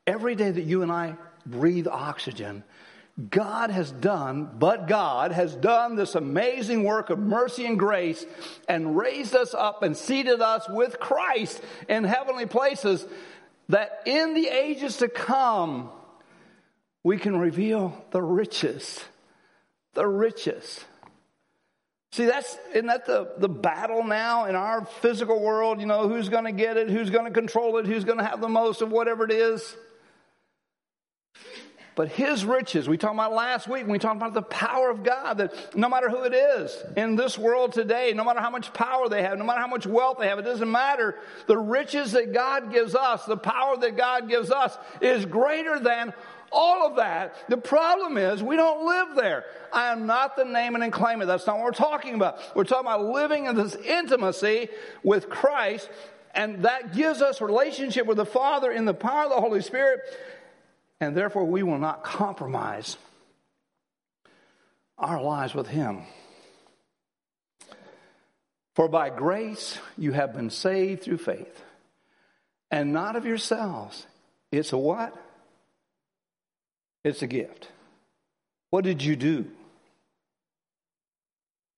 every 0.06 0.34
day 0.34 0.50
that 0.50 0.64
you 0.64 0.82
and 0.82 0.92
I 0.92 1.16
breathe 1.46 1.88
oxygen, 1.88 2.64
God 3.30 3.70
has 3.70 3.92
done, 3.92 4.50
but 4.58 4.88
God 4.88 5.30
has 5.30 5.54
done 5.54 5.94
this 5.94 6.16
amazing 6.16 6.82
work 6.82 7.10
of 7.10 7.18
mercy 7.18 7.64
and 7.64 7.78
grace 7.78 8.24
and 8.68 8.96
raised 8.96 9.36
us 9.36 9.54
up 9.54 9.82
and 9.84 9.96
seated 9.96 10.40
us 10.40 10.68
with 10.68 10.98
Christ 10.98 11.62
in 11.88 12.02
heavenly 12.02 12.46
places 12.46 13.06
that 13.68 14.02
in 14.04 14.34
the 14.34 14.48
ages 14.48 14.96
to 14.98 15.08
come, 15.08 15.90
we 17.04 17.16
can 17.16 17.38
reveal 17.38 18.04
the 18.10 18.22
riches, 18.22 19.04
the 19.94 20.06
riches 20.06 20.84
See, 22.14 22.26
that's, 22.26 22.56
isn't 22.72 22.86
that 22.86 23.06
the, 23.06 23.32
the 23.38 23.48
battle 23.48 24.04
now 24.04 24.44
in 24.44 24.54
our 24.54 24.84
physical 24.84 25.40
world? 25.40 25.80
You 25.80 25.86
know, 25.86 26.08
who's 26.08 26.28
going 26.28 26.44
to 26.44 26.52
get 26.52 26.76
it? 26.76 26.88
Who's 26.88 27.10
going 27.10 27.24
to 27.24 27.32
control 27.32 27.76
it? 27.78 27.86
Who's 27.86 28.04
going 28.04 28.18
to 28.18 28.24
have 28.24 28.40
the 28.40 28.48
most 28.48 28.82
of 28.82 28.92
whatever 28.92 29.24
it 29.24 29.32
is? 29.32 29.74
But 31.96 32.10
his 32.10 32.44
riches, 32.44 32.88
we 32.88 32.98
talked 32.98 33.14
about 33.14 33.32
last 33.32 33.66
week 33.66 33.82
when 33.82 33.90
we 33.90 33.98
talked 33.98 34.16
about 34.16 34.32
the 34.32 34.42
power 34.42 34.90
of 34.90 35.02
God, 35.02 35.38
that 35.38 35.76
no 35.76 35.88
matter 35.88 36.08
who 36.08 36.22
it 36.22 36.34
is 36.34 36.76
in 36.96 37.16
this 37.16 37.36
world 37.36 37.72
today, 37.72 38.12
no 38.14 38.22
matter 38.22 38.40
how 38.40 38.50
much 38.50 38.72
power 38.72 39.08
they 39.08 39.22
have, 39.22 39.36
no 39.36 39.44
matter 39.44 39.60
how 39.60 39.66
much 39.66 39.84
wealth 39.84 40.18
they 40.20 40.28
have, 40.28 40.38
it 40.38 40.42
doesn't 40.44 40.70
matter. 40.70 41.16
The 41.48 41.58
riches 41.58 42.12
that 42.12 42.32
God 42.32 42.72
gives 42.72 42.94
us, 42.94 43.24
the 43.24 43.36
power 43.36 43.76
that 43.78 43.96
God 43.96 44.28
gives 44.28 44.52
us 44.52 44.78
is 45.00 45.24
greater 45.24 45.80
than 45.80 46.14
all 46.54 46.86
of 46.86 46.96
that. 46.96 47.34
The 47.48 47.56
problem 47.56 48.16
is 48.16 48.42
we 48.42 48.56
don't 48.56 48.86
live 48.86 49.16
there. 49.16 49.44
I 49.72 49.92
am 49.92 50.06
not 50.06 50.36
the 50.36 50.44
name 50.44 50.74
and 50.76 50.92
claim 50.92 51.20
it. 51.20 51.26
That's 51.26 51.46
not 51.46 51.56
what 51.56 51.64
we're 51.64 51.72
talking 51.72 52.14
about. 52.14 52.38
We're 52.54 52.64
talking 52.64 52.86
about 52.86 53.04
living 53.04 53.46
in 53.46 53.56
this 53.56 53.74
intimacy 53.74 54.68
with 55.02 55.28
Christ, 55.28 55.90
and 56.34 56.64
that 56.64 56.94
gives 56.94 57.20
us 57.20 57.40
relationship 57.40 58.06
with 58.06 58.16
the 58.16 58.26
Father 58.26 58.70
in 58.70 58.84
the 58.84 58.94
power 58.94 59.24
of 59.24 59.30
the 59.30 59.40
Holy 59.40 59.60
Spirit, 59.60 60.00
and 61.00 61.16
therefore 61.16 61.44
we 61.44 61.62
will 61.62 61.78
not 61.78 62.04
compromise 62.04 62.96
our 64.96 65.20
lives 65.20 65.54
with 65.54 65.66
Him. 65.66 66.02
For 68.74 68.88
by 68.88 69.10
grace 69.10 69.78
you 69.98 70.12
have 70.12 70.32
been 70.32 70.50
saved 70.50 71.02
through 71.02 71.18
faith, 71.18 71.62
and 72.70 72.92
not 72.92 73.16
of 73.16 73.26
yourselves. 73.26 74.06
It's 74.50 74.72
a 74.72 74.78
what? 74.78 75.16
It's 77.04 77.22
a 77.22 77.26
gift. 77.26 77.68
What 78.70 78.84
did 78.84 79.02
you 79.02 79.14
do? 79.14 79.46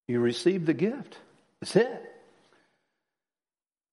You 0.09 0.21
received 0.21 0.66
the 0.66 0.75
gift. 0.75 1.18
That's 1.61 1.76
it. 1.76 2.02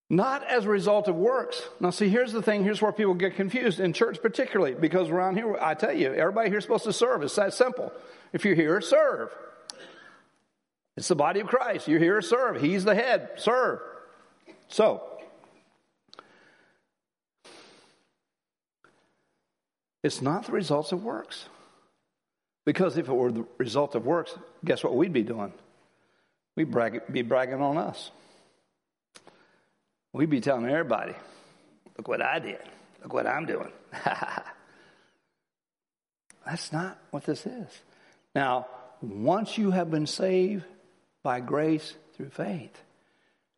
Not 0.10 0.44
as 0.46 0.66
a 0.66 0.70
result 0.70 1.08
of 1.08 1.16
works. 1.16 1.62
Now, 1.80 1.90
see, 1.90 2.08
here's 2.08 2.32
the 2.32 2.44
thing. 2.44 2.64
Here's 2.64 2.82
where 2.82 2.92
people 2.92 3.16
get 3.16 3.36
confused, 3.36 3.80
in 3.80 3.94
church 3.94 4.22
particularly, 4.22 4.76
because 4.76 5.10
around 5.10 5.38
here, 5.38 5.58
I 5.60 5.74
tell 5.74 5.94
you, 5.94 6.14
everybody 6.14 6.50
here 6.50 6.60
is 6.60 6.66
supposed 6.66 6.84
to 6.84 6.94
serve. 6.94 7.24
It's 7.24 7.36
that 7.36 7.54
simple. 7.54 7.92
If 8.32 8.46
you're 8.46 8.54
here, 8.54 8.80
serve. 8.80 9.32
It's 10.96 11.08
the 11.08 11.16
body 11.16 11.40
of 11.40 11.48
Christ. 11.48 11.88
You're 11.88 12.00
here 12.00 12.22
serve. 12.22 12.62
He's 12.62 12.84
the 12.84 12.94
head. 12.94 13.32
Serve. 13.38 13.80
So, 14.68 15.02
It's 20.04 20.22
not 20.22 20.46
the 20.46 20.52
results 20.52 20.92
of 20.92 21.04
works. 21.04 21.46
Because 22.66 22.98
if 22.98 23.08
it 23.10 23.14
were 23.14 23.32
the 23.32 23.46
result 23.58 23.96
of 23.96 24.06
works, 24.06 24.36
guess 24.64 24.84
what 24.84 24.96
we'd 24.96 25.14
be 25.14 25.24
doing? 25.24 25.54
We'd 26.56 26.72
brag, 26.72 27.02
be 27.12 27.22
bragging 27.22 27.62
on 27.62 27.78
us. 27.78 28.12
We'd 30.14 30.30
be 30.30 30.42
telling 30.42 30.70
everybody, 30.70 31.16
look 31.98 32.08
what 32.08 32.22
I 32.22 32.40
did. 32.40 32.60
Look 33.02 33.14
what 33.14 33.28
I'm 33.28 33.46
doing. 33.46 33.72
That's 36.46 36.72
not 36.72 36.98
what 37.12 37.26
this 37.26 37.46
is. 37.46 37.68
Now, 38.36 38.68
once 39.02 39.58
you 39.58 39.72
have 39.72 39.90
been 39.90 40.08
saved 40.08 40.64
by 41.24 41.40
grace 41.40 41.96
through 42.16 42.30
faith, 42.30 42.80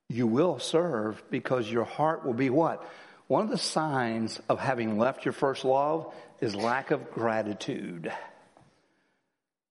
you 0.09 0.27
will 0.27 0.59
serve 0.59 1.21
because 1.29 1.69
your 1.69 1.83
heart 1.83 2.25
will 2.25 2.33
be 2.33 2.49
what? 2.49 2.87
One 3.27 3.43
of 3.43 3.49
the 3.49 3.57
signs 3.57 4.39
of 4.49 4.59
having 4.59 4.97
left 4.97 5.25
your 5.25 5.33
first 5.33 5.65
love 5.65 6.13
is 6.41 6.55
lack 6.55 6.91
of 6.91 7.11
gratitude. 7.11 8.11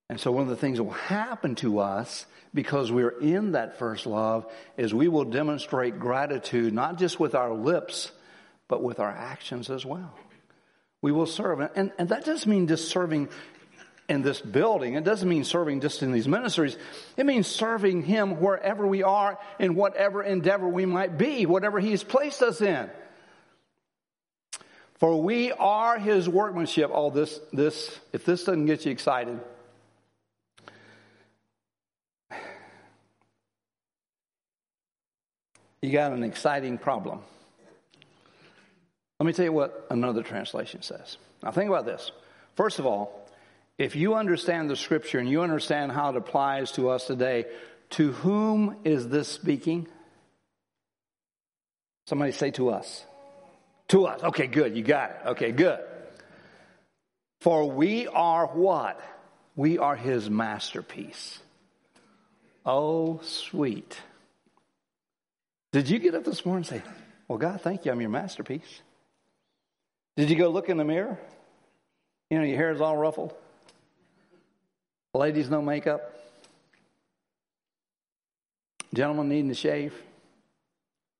And 0.08 0.20
so 0.20 0.30
one 0.30 0.42
of 0.42 0.48
the 0.48 0.56
things 0.56 0.78
that 0.78 0.84
will 0.84 0.92
happen 0.92 1.54
to 1.56 1.78
us 1.80 2.26
because 2.52 2.92
we're 2.92 3.20
in 3.20 3.52
that 3.52 3.78
first 3.78 4.06
love 4.06 4.46
is 4.76 4.94
we 4.94 5.08
will 5.08 5.24
demonstrate 5.24 5.98
gratitude 5.98 6.72
not 6.72 6.98
just 6.98 7.18
with 7.18 7.34
our 7.34 7.52
lips, 7.52 8.12
but 8.68 8.82
with 8.82 9.00
our 9.00 9.10
actions 9.10 9.70
as 9.70 9.84
well. 9.84 10.14
We 11.02 11.12
will 11.12 11.26
serve. 11.26 11.60
And, 11.74 11.92
and 11.98 12.08
that 12.10 12.24
doesn't 12.24 12.48
mean 12.48 12.68
just 12.68 12.88
serving 12.88 13.28
in 14.08 14.22
this 14.22 14.40
building. 14.40 14.94
It 14.94 15.04
doesn't 15.04 15.28
mean 15.28 15.44
serving 15.44 15.80
just 15.80 16.02
in 16.02 16.12
these 16.12 16.28
ministries. 16.28 16.76
It 17.16 17.26
means 17.26 17.46
serving 17.46 18.02
Him 18.02 18.40
wherever 18.40 18.86
we 18.86 19.02
are 19.02 19.38
in 19.58 19.74
whatever 19.74 20.22
endeavor 20.22 20.68
we 20.68 20.86
might 20.86 21.16
be, 21.16 21.46
whatever 21.46 21.80
He's 21.80 22.04
placed 22.04 22.42
us 22.42 22.60
in. 22.60 22.90
For 25.04 25.20
we 25.20 25.52
are 25.52 25.98
His 25.98 26.30
workmanship. 26.30 26.90
All 26.90 27.08
oh, 27.08 27.10
this, 27.10 27.38
this, 27.52 28.00
if 28.14 28.24
this 28.24 28.44
doesn't 28.44 28.64
get 28.64 28.86
you 28.86 28.90
excited, 28.90 29.38
you 35.82 35.92
got 35.92 36.12
an 36.12 36.22
exciting 36.22 36.78
problem. 36.78 37.20
Let 39.20 39.26
me 39.26 39.34
tell 39.34 39.44
you 39.44 39.52
what 39.52 39.88
another 39.90 40.22
translation 40.22 40.80
says. 40.80 41.18
Now, 41.42 41.50
think 41.50 41.68
about 41.68 41.84
this. 41.84 42.10
First 42.56 42.78
of 42.78 42.86
all, 42.86 43.28
if 43.76 43.96
you 43.96 44.14
understand 44.14 44.70
the 44.70 44.76
scripture 44.76 45.18
and 45.18 45.28
you 45.28 45.42
understand 45.42 45.92
how 45.92 46.08
it 46.08 46.16
applies 46.16 46.72
to 46.72 46.88
us 46.88 47.06
today, 47.06 47.44
to 47.90 48.12
whom 48.12 48.76
is 48.84 49.06
this 49.08 49.28
speaking? 49.28 49.86
Somebody 52.06 52.32
say 52.32 52.52
to 52.52 52.70
us. 52.70 53.04
To 53.88 54.06
us. 54.06 54.22
Okay, 54.22 54.46
good. 54.46 54.76
You 54.76 54.82
got 54.82 55.10
it. 55.10 55.16
Okay, 55.26 55.52
good. 55.52 55.80
For 57.40 57.70
we 57.70 58.06
are 58.06 58.46
what? 58.46 59.00
We 59.56 59.78
are 59.78 59.96
his 59.96 60.30
masterpiece. 60.30 61.38
Oh, 62.64 63.20
sweet. 63.22 64.00
Did 65.72 65.90
you 65.90 65.98
get 65.98 66.14
up 66.14 66.24
this 66.24 66.46
morning 66.46 66.66
and 66.70 66.82
say, 66.82 66.90
Well, 67.28 67.38
God, 67.38 67.60
thank 67.60 67.84
you, 67.84 67.92
I'm 67.92 68.00
your 68.00 68.10
masterpiece? 68.10 68.80
Did 70.16 70.30
you 70.30 70.36
go 70.36 70.48
look 70.48 70.68
in 70.68 70.76
the 70.76 70.84
mirror? 70.84 71.18
You 72.30 72.38
know, 72.38 72.44
your 72.44 72.56
hair 72.56 72.70
is 72.70 72.80
all 72.80 72.96
ruffled. 72.96 73.34
Ladies, 75.12 75.50
no 75.50 75.60
makeup. 75.60 76.14
Gentlemen 78.94 79.28
needing 79.28 79.48
to 79.48 79.54
shave. 79.54 79.92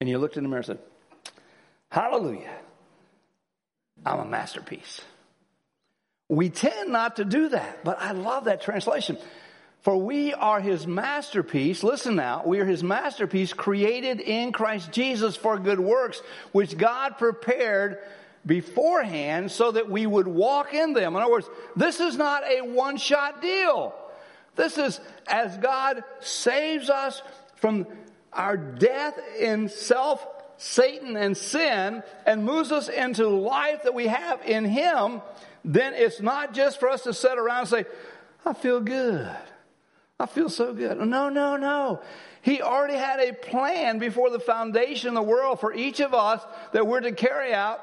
And 0.01 0.09
you 0.09 0.19
looked 0.19 0.37
in 0.37 0.43
the 0.43 0.49
mirror 0.49 0.61
and 0.61 0.67
said, 0.67 0.79
Hallelujah. 1.95 2.51
I'm 4.05 4.19
a 4.19 4.25
masterpiece. 4.25 5.01
We 6.29 6.51
tend 6.51 6.91
not 6.91 7.17
to 7.17 7.25
do 7.25 7.51
that, 7.51 7.85
but 7.85 8.03
I 8.03 8.11
love 8.11 8.47
that 8.47 8.63
translation. 8.63 9.17
For 9.83 9.97
we 9.97 10.35
are 10.35 10.61
his 10.61 10.89
masterpiece. 10.89 11.85
Listen 11.85 12.17
now. 12.17 12.43
We 12.45 12.59
are 12.59 12.65
his 12.65 12.83
masterpiece 12.83 13.53
created 13.53 14.19
in 14.19 14.51
Christ 14.51 14.91
Jesus 14.91 15.37
for 15.37 15.57
good 15.57 15.79
works, 15.79 16.21
which 16.51 16.77
God 16.77 17.17
prepared 17.17 17.99
beforehand 18.45 19.53
so 19.53 19.71
that 19.71 19.89
we 19.89 20.05
would 20.05 20.27
walk 20.27 20.75
in 20.75 20.95
them. 20.95 21.15
In 21.15 21.23
other 21.23 21.31
words, 21.31 21.49
this 21.77 22.01
is 22.01 22.17
not 22.17 22.43
a 22.43 22.63
one 22.63 22.97
shot 22.97 23.41
deal. 23.41 23.95
This 24.57 24.79
is 24.79 25.01
as 25.29 25.57
God 25.59 26.03
saves 26.19 26.91
us 26.91 27.23
from 27.55 27.87
our 28.33 28.57
death 28.57 29.17
in 29.39 29.69
self, 29.69 30.27
Satan, 30.57 31.17
and 31.17 31.37
sin 31.37 32.03
and 32.27 32.45
moves 32.45 32.73
us 32.73 32.89
into 32.89 33.29
life 33.29 33.83
that 33.85 33.95
we 33.95 34.07
have 34.07 34.41
in 34.47 34.65
Him, 34.65 35.21
then 35.65 35.95
it's 35.95 36.21
not 36.21 36.55
just 36.55 36.81
for 36.81 36.89
us 36.89 37.03
to 37.03 37.15
sit 37.15 37.39
around 37.39 37.61
and 37.61 37.69
say, 37.69 37.85
I 38.45 38.53
feel 38.53 38.81
good. 38.81 39.35
I 40.19 40.27
feel 40.27 40.49
so 40.49 40.73
good. 40.73 40.99
No, 40.99 41.29
no, 41.29 41.57
no. 41.57 42.01
He 42.43 42.63
already 42.63 42.95
had 42.95 43.21
a 43.21 43.33
plan 43.33 43.99
before 43.99 44.31
the 44.31 44.39
foundation 44.39 45.09
of 45.09 45.15
the 45.15 45.23
world 45.23 45.61
for 45.61 45.73
each 45.73 46.01
of 46.01 46.15
us 46.15 46.43
that 46.73 46.87
we're 46.87 47.01
to 47.01 47.13
carry 47.13 47.53
out. 47.55 47.83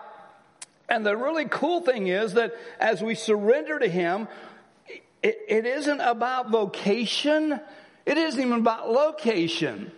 And 0.87 1.05
the 1.05 1.17
really 1.17 1.45
cool 1.45 1.81
thing 1.81 2.07
is 2.07 2.33
that 2.33 2.53
as 2.79 3.01
we 3.01 3.15
surrender 3.15 3.79
to 3.79 3.87
Him, 3.87 4.27
it, 5.23 5.37
it 5.47 5.65
isn't 5.65 5.99
about 5.99 6.51
vocation. 6.51 7.59
It 8.05 8.17
isn't 8.17 8.39
even 8.39 8.59
about 8.59 8.89
location. 8.91 9.91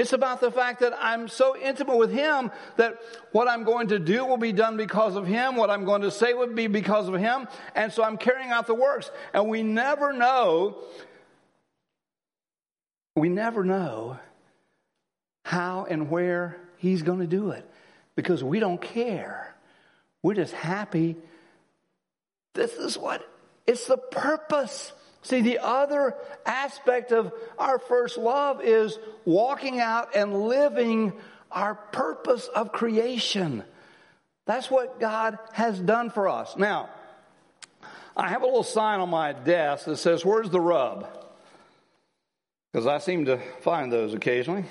It's 0.00 0.14
about 0.14 0.40
the 0.40 0.50
fact 0.50 0.80
that 0.80 0.94
I'm 0.98 1.28
so 1.28 1.54
intimate 1.54 1.98
with 1.98 2.10
Him 2.10 2.50
that 2.78 2.98
what 3.32 3.48
I'm 3.48 3.64
going 3.64 3.88
to 3.88 3.98
do 3.98 4.24
will 4.24 4.38
be 4.38 4.50
done 4.50 4.78
because 4.78 5.14
of 5.14 5.26
Him. 5.26 5.56
What 5.56 5.68
I'm 5.68 5.84
going 5.84 6.00
to 6.00 6.10
say 6.10 6.32
would 6.32 6.56
be 6.56 6.68
because 6.68 7.06
of 7.06 7.16
Him. 7.16 7.46
And 7.74 7.92
so 7.92 8.02
I'm 8.02 8.16
carrying 8.16 8.48
out 8.48 8.66
the 8.66 8.74
works. 8.74 9.10
And 9.34 9.46
we 9.50 9.62
never 9.62 10.14
know 10.14 10.78
we 13.14 13.28
never 13.28 13.62
know 13.62 14.18
how 15.44 15.84
and 15.84 16.08
where 16.08 16.56
He's 16.78 17.02
going 17.02 17.18
to 17.18 17.26
do 17.26 17.50
it 17.50 17.68
because 18.16 18.42
we 18.42 18.58
don't 18.58 18.80
care. 18.80 19.54
We're 20.22 20.32
just 20.32 20.54
happy. 20.54 21.16
This 22.54 22.72
is 22.72 22.96
what 22.96 23.22
it's 23.66 23.86
the 23.86 23.98
purpose. 23.98 24.94
See, 25.22 25.42
the 25.42 25.58
other 25.58 26.14
aspect 26.46 27.12
of 27.12 27.32
our 27.58 27.78
first 27.78 28.16
love 28.16 28.62
is 28.62 28.98
walking 29.24 29.78
out 29.78 30.16
and 30.16 30.44
living 30.44 31.12
our 31.50 31.74
purpose 31.74 32.48
of 32.48 32.72
creation. 32.72 33.64
That's 34.46 34.70
what 34.70 34.98
God 34.98 35.38
has 35.52 35.78
done 35.78 36.10
for 36.10 36.28
us. 36.28 36.56
Now, 36.56 36.88
I 38.16 38.28
have 38.28 38.42
a 38.42 38.46
little 38.46 38.62
sign 38.62 39.00
on 39.00 39.10
my 39.10 39.32
desk 39.32 39.84
that 39.84 39.96
says, 39.96 40.24
Where's 40.24 40.50
the 40.50 40.60
rub? 40.60 41.06
because 42.72 42.86
I 42.86 42.98
seem 42.98 43.24
to 43.26 43.38
find 43.60 43.92
those 43.92 44.14
occasionally. 44.14 44.64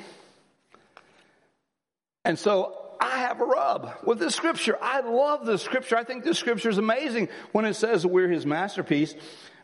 And 2.24 2.38
so 2.38 2.76
I 3.00 3.20
have 3.20 3.42
a 3.42 3.46
rub 3.46 3.94
with 4.04 4.20
this 4.20 4.36
scripture. 4.36 4.78
I 4.82 5.02
love 5.02 5.46
this 5.46 5.62
scripture. 5.62 5.98
I 5.98 6.04
think 6.04 6.24
this 6.24 6.38
scripture 6.38 6.70
is 6.70 6.78
amazing 6.78 7.30
when 7.52 7.66
it 7.66 7.74
says 7.74 8.06
we're 8.06 8.30
his 8.30 8.46
masterpiece. 8.46 9.16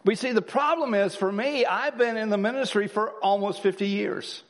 We 0.06 0.14
see 0.14 0.34
the 0.34 0.42
problem 0.42 0.94
is 0.94 1.16
for 1.16 1.32
me, 1.32 1.66
I've 1.66 1.98
been 1.98 2.16
in 2.16 2.30
the 2.30 2.38
ministry 2.38 2.88
for 2.88 3.10
almost 3.24 3.64
50 3.64 3.88
years. 3.88 4.44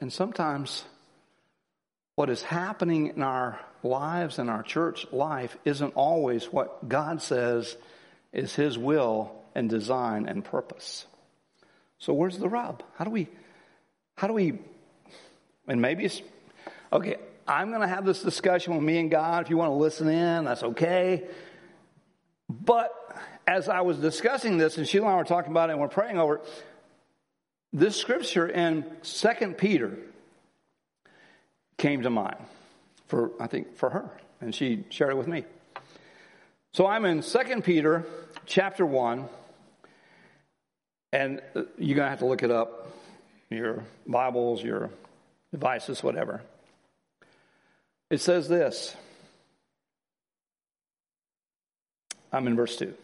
And 0.00 0.12
sometimes 0.12 0.84
what 2.16 2.28
is 2.28 2.42
happening 2.42 3.12
in 3.14 3.22
our 3.22 3.60
lives 3.84 4.40
and 4.40 4.50
our 4.50 4.64
church 4.64 5.06
life 5.12 5.56
isn't 5.64 5.94
always 5.94 6.46
what 6.46 6.88
God 6.88 7.22
says 7.22 7.76
is 8.32 8.56
his 8.56 8.76
will 8.76 9.32
and 9.54 9.70
design 9.70 10.26
and 10.28 10.44
purpose. 10.44 11.06
So 12.00 12.12
where's 12.12 12.38
the 12.38 12.48
rub? 12.48 12.82
How 12.96 13.04
do 13.04 13.10
we, 13.10 13.28
how 14.16 14.26
do 14.26 14.32
we, 14.32 14.58
and 15.68 15.80
maybe 15.80 16.04
it's, 16.04 16.20
okay, 16.92 17.18
I'm 17.46 17.68
going 17.68 17.82
to 17.82 17.88
have 17.88 18.04
this 18.04 18.20
discussion 18.20 18.74
with 18.74 18.82
me 18.82 18.98
and 18.98 19.12
God. 19.12 19.44
If 19.44 19.50
you 19.50 19.56
want 19.56 19.70
to 19.70 19.76
listen 19.76 20.08
in, 20.08 20.44
that's 20.44 20.64
okay. 20.64 21.22
But 22.48 22.92
as 23.46 23.68
I 23.68 23.80
was 23.80 23.98
discussing 23.98 24.58
this, 24.58 24.78
and 24.78 24.86
Sheila 24.86 25.06
and 25.06 25.14
I 25.14 25.18
were 25.18 25.24
talking 25.24 25.50
about 25.50 25.70
it 25.70 25.72
and 25.72 25.80
we're 25.80 25.88
praying 25.88 26.18
over 26.18 26.36
it, 26.36 26.64
this 27.72 27.96
scripture 27.96 28.46
in 28.46 28.84
Second 29.02 29.58
Peter 29.58 29.98
came 31.76 32.02
to 32.02 32.10
mind 32.10 32.38
for, 33.06 33.30
I 33.40 33.46
think, 33.46 33.76
for 33.76 33.90
her. 33.90 34.10
And 34.40 34.54
she 34.54 34.84
shared 34.90 35.10
it 35.10 35.16
with 35.16 35.28
me. 35.28 35.44
So 36.72 36.86
I'm 36.86 37.04
in 37.04 37.22
Second 37.22 37.64
Peter 37.64 38.04
chapter 38.44 38.84
1 38.84 39.28
and 41.12 41.40
uh, 41.54 41.62
you're 41.78 41.96
going 41.96 42.06
to 42.06 42.10
have 42.10 42.18
to 42.18 42.26
look 42.26 42.42
it 42.42 42.50
up, 42.50 42.90
your 43.48 43.84
Bibles, 44.06 44.62
your 44.62 44.90
devices, 45.52 46.02
whatever. 46.02 46.42
It 48.10 48.20
says 48.20 48.48
this. 48.48 48.94
I'm 52.36 52.46
in 52.46 52.56
verse 52.56 52.76
2. 52.76 52.94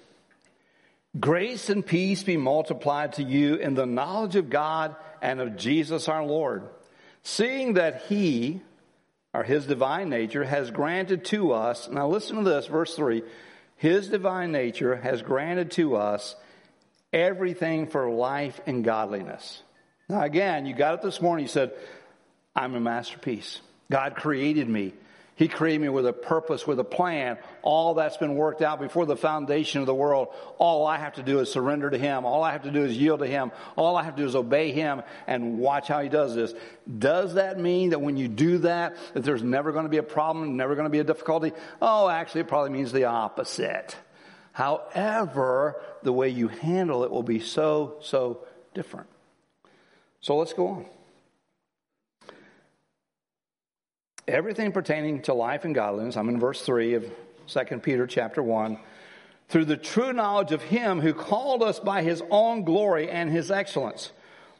Grace 1.18 1.68
and 1.68 1.84
peace 1.84 2.22
be 2.22 2.36
multiplied 2.36 3.14
to 3.14 3.22
you 3.22 3.56
in 3.56 3.74
the 3.74 3.86
knowledge 3.86 4.36
of 4.36 4.50
God 4.50 4.96
and 5.20 5.40
of 5.40 5.56
Jesus 5.56 6.08
our 6.08 6.24
Lord, 6.24 6.62
seeing 7.22 7.74
that 7.74 8.02
He, 8.08 8.60
or 9.34 9.42
His 9.42 9.66
divine 9.66 10.08
nature, 10.08 10.44
has 10.44 10.70
granted 10.70 11.24
to 11.26 11.52
us. 11.52 11.88
Now 11.90 12.08
listen 12.08 12.36
to 12.36 12.44
this, 12.44 12.66
verse 12.66 12.94
3. 12.94 13.22
His 13.76 14.08
divine 14.08 14.52
nature 14.52 14.96
has 14.96 15.22
granted 15.22 15.72
to 15.72 15.96
us 15.96 16.36
everything 17.12 17.88
for 17.88 18.10
life 18.10 18.60
and 18.66 18.84
godliness. 18.84 19.62
Now, 20.08 20.22
again, 20.22 20.66
you 20.66 20.74
got 20.74 20.94
it 20.94 21.02
this 21.02 21.20
morning. 21.20 21.44
You 21.44 21.48
said, 21.48 21.72
I'm 22.54 22.74
a 22.74 22.80
masterpiece. 22.80 23.60
God 23.90 24.14
created 24.14 24.68
me. 24.68 24.92
He 25.34 25.48
created 25.48 25.80
me 25.80 25.88
with 25.88 26.06
a 26.06 26.12
purpose, 26.12 26.66
with 26.66 26.78
a 26.78 26.84
plan. 26.84 27.38
All 27.62 27.94
that's 27.94 28.18
been 28.18 28.34
worked 28.34 28.60
out 28.60 28.80
before 28.80 29.06
the 29.06 29.16
foundation 29.16 29.80
of 29.80 29.86
the 29.86 29.94
world. 29.94 30.28
All 30.58 30.86
I 30.86 30.98
have 30.98 31.14
to 31.14 31.22
do 31.22 31.40
is 31.40 31.50
surrender 31.50 31.88
to 31.88 31.96
Him. 31.96 32.26
All 32.26 32.42
I 32.42 32.52
have 32.52 32.64
to 32.64 32.70
do 32.70 32.84
is 32.84 32.96
yield 32.96 33.20
to 33.20 33.26
Him. 33.26 33.50
All 33.74 33.96
I 33.96 34.02
have 34.02 34.14
to 34.16 34.22
do 34.22 34.28
is 34.28 34.36
obey 34.36 34.72
Him 34.72 35.02
and 35.26 35.58
watch 35.58 35.88
how 35.88 36.02
He 36.02 36.10
does 36.10 36.34
this. 36.34 36.52
Does 36.98 37.34
that 37.34 37.58
mean 37.58 37.90
that 37.90 38.00
when 38.00 38.18
you 38.18 38.28
do 38.28 38.58
that, 38.58 38.96
that 39.14 39.24
there's 39.24 39.42
never 39.42 39.72
going 39.72 39.84
to 39.84 39.90
be 39.90 39.96
a 39.96 40.02
problem, 40.02 40.56
never 40.56 40.74
going 40.74 40.86
to 40.86 40.90
be 40.90 40.98
a 40.98 41.04
difficulty? 41.04 41.52
Oh, 41.80 42.08
actually, 42.08 42.42
it 42.42 42.48
probably 42.48 42.70
means 42.70 42.92
the 42.92 43.04
opposite. 43.04 43.96
However, 44.52 45.80
the 46.02 46.12
way 46.12 46.28
you 46.28 46.48
handle 46.48 47.04
it 47.04 47.10
will 47.10 47.22
be 47.22 47.40
so, 47.40 47.96
so 48.02 48.44
different. 48.74 49.08
So 50.20 50.36
let's 50.36 50.52
go 50.52 50.68
on. 50.68 50.86
Everything 54.28 54.72
pertaining 54.72 55.22
to 55.22 55.34
life 55.34 55.64
and 55.64 55.74
godliness, 55.74 56.16
I'm 56.16 56.28
in 56.28 56.38
verse 56.38 56.62
3 56.62 56.94
of 56.94 57.10
2 57.48 57.78
Peter 57.78 58.06
chapter 58.06 58.42
1, 58.42 58.78
through 59.48 59.64
the 59.64 59.76
true 59.76 60.12
knowledge 60.12 60.52
of 60.52 60.62
him 60.62 61.00
who 61.00 61.12
called 61.12 61.62
us 61.62 61.80
by 61.80 62.02
his 62.02 62.22
own 62.30 62.64
glory 62.64 63.10
and 63.10 63.30
his 63.30 63.50
excellence. 63.50 64.12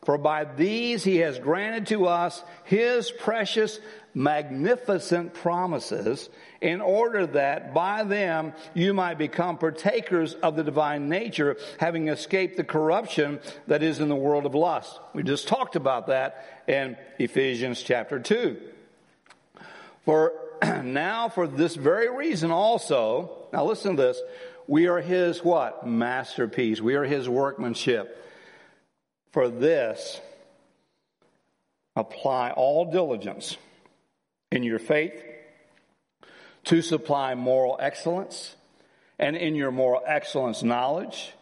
For 0.04 0.18
by 0.18 0.44
these 0.44 1.04
he 1.04 1.18
has 1.18 1.38
granted 1.38 1.86
to 1.86 2.06
us 2.06 2.42
his 2.64 3.12
precious, 3.12 3.78
magnificent 4.14 5.32
promises, 5.32 6.28
in 6.60 6.80
order 6.80 7.24
that 7.28 7.72
by 7.72 8.02
them 8.02 8.52
you 8.74 8.94
might 8.94 9.16
become 9.16 9.58
partakers 9.58 10.34
of 10.34 10.56
the 10.56 10.64
divine 10.64 11.08
nature, 11.08 11.56
having 11.78 12.08
escaped 12.08 12.56
the 12.56 12.64
corruption 12.64 13.38
that 13.68 13.84
is 13.84 14.00
in 14.00 14.08
the 14.08 14.16
world 14.16 14.44
of 14.44 14.56
lust. 14.56 14.98
We 15.14 15.22
just 15.22 15.46
talked 15.46 15.76
about 15.76 16.08
that 16.08 16.64
in 16.66 16.96
Ephesians 17.20 17.80
chapter 17.80 18.18
2. 18.18 18.60
For 20.04 20.32
now, 20.82 21.28
for 21.28 21.46
this 21.46 21.74
very 21.74 22.14
reason 22.14 22.50
also, 22.50 23.46
now 23.52 23.64
listen 23.64 23.96
to 23.96 24.02
this, 24.02 24.20
we 24.66 24.86
are 24.86 25.00
his 25.00 25.42
what? 25.42 25.86
Masterpiece. 25.86 26.80
We 26.80 26.94
are 26.94 27.04
his 27.04 27.28
workmanship. 27.28 28.18
For 29.32 29.48
this, 29.48 30.20
apply 31.96 32.50
all 32.52 32.90
diligence 32.90 33.56
in 34.50 34.62
your 34.62 34.78
faith 34.78 35.14
to 36.64 36.82
supply 36.82 37.34
moral 37.34 37.76
excellence, 37.80 38.54
and 39.18 39.36
in 39.36 39.54
your 39.54 39.70
moral 39.70 40.02
excellence, 40.06 40.62
knowledge, 40.62 41.32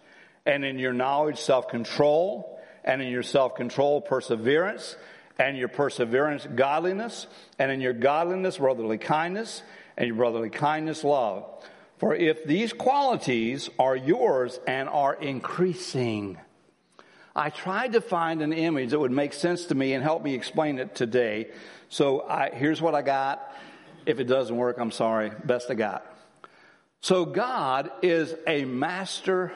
and 0.47 0.65
in 0.65 0.79
your 0.79 0.93
knowledge, 0.93 1.39
self 1.39 1.69
control, 1.69 2.59
and 2.85 3.03
in 3.03 3.09
your 3.09 3.23
self 3.23 3.55
control, 3.55 4.01
perseverance 4.01 4.97
and 5.41 5.57
your 5.57 5.69
perseverance, 5.69 6.47
godliness, 6.55 7.27
and 7.59 7.73
in 7.73 7.81
your 7.81 7.95
godliness, 7.95 8.59
brotherly 8.59 8.99
kindness, 8.99 9.63
and 9.97 10.07
your 10.07 10.17
brotherly 10.17 10.51
kindness, 10.51 11.03
love. 11.03 11.47
For 11.97 12.15
if 12.15 12.45
these 12.45 12.75
qualities 12.75 13.71
are 13.79 13.97
yours 13.97 14.61
and 14.67 14.87
are 14.89 15.15
increasing, 15.15 16.39
I 17.35 17.49
tried 17.49 17.95
to 17.95 18.03
find 18.03 18.43
an 18.43 18.53
image 18.53 18.91
that 18.91 18.99
would 18.99 19.13
make 19.13 19.33
sense 19.33 19.65
to 19.67 19.75
me 19.75 19.95
and 19.95 20.05
help 20.05 20.23
me 20.23 20.35
explain 20.35 20.79
it 20.79 20.95
today. 20.95 21.49
So 21.89 22.21
I, 22.29 22.51
here's 22.51 22.83
what 22.83 22.95
I 22.95 23.01
got. 23.01 23.55
If 24.05 24.21
it 24.21 24.25
doesn't 24.25 24.55
work, 24.55 24.77
I'm 24.79 24.91
sorry. 24.91 25.33
Best 25.45 25.71
I 25.71 25.75
got. 25.75 26.05
So 27.01 27.25
God 27.25 27.91
is 28.03 28.35
a 28.47 28.67
master 28.67 29.53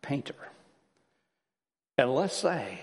painter. 0.00 0.36
And 1.96 2.14
let's 2.14 2.36
say 2.36 2.78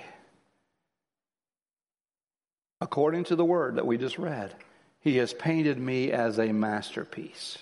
according 2.86 3.24
to 3.24 3.36
the 3.36 3.44
word 3.44 3.78
that 3.78 3.88
we 3.88 3.98
just 3.98 4.20
read, 4.20 4.54
he 5.00 5.18
has 5.18 5.34
painted 5.34 5.80
me 5.80 6.12
as 6.12 6.38
a 6.38 6.52
masterpiece. 6.52 7.58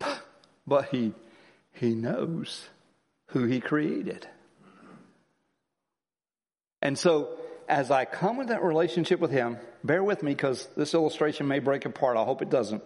But 0.68 0.88
he, 0.90 1.14
he 1.72 1.94
knows 1.94 2.68
who 3.28 3.44
he 3.44 3.60
created. 3.60 4.26
And 6.82 6.98
so, 6.98 7.38
as 7.68 7.92
I 7.92 8.04
come 8.04 8.40
in 8.40 8.48
that 8.48 8.64
relationship 8.64 9.20
with 9.20 9.30
him, 9.30 9.58
bear 9.84 10.02
with 10.02 10.24
me 10.24 10.32
because 10.32 10.68
this 10.76 10.92
illustration 10.92 11.46
may 11.46 11.60
break 11.60 11.86
apart. 11.86 12.16
I 12.16 12.24
hope 12.24 12.42
it 12.42 12.50
doesn't. 12.50 12.82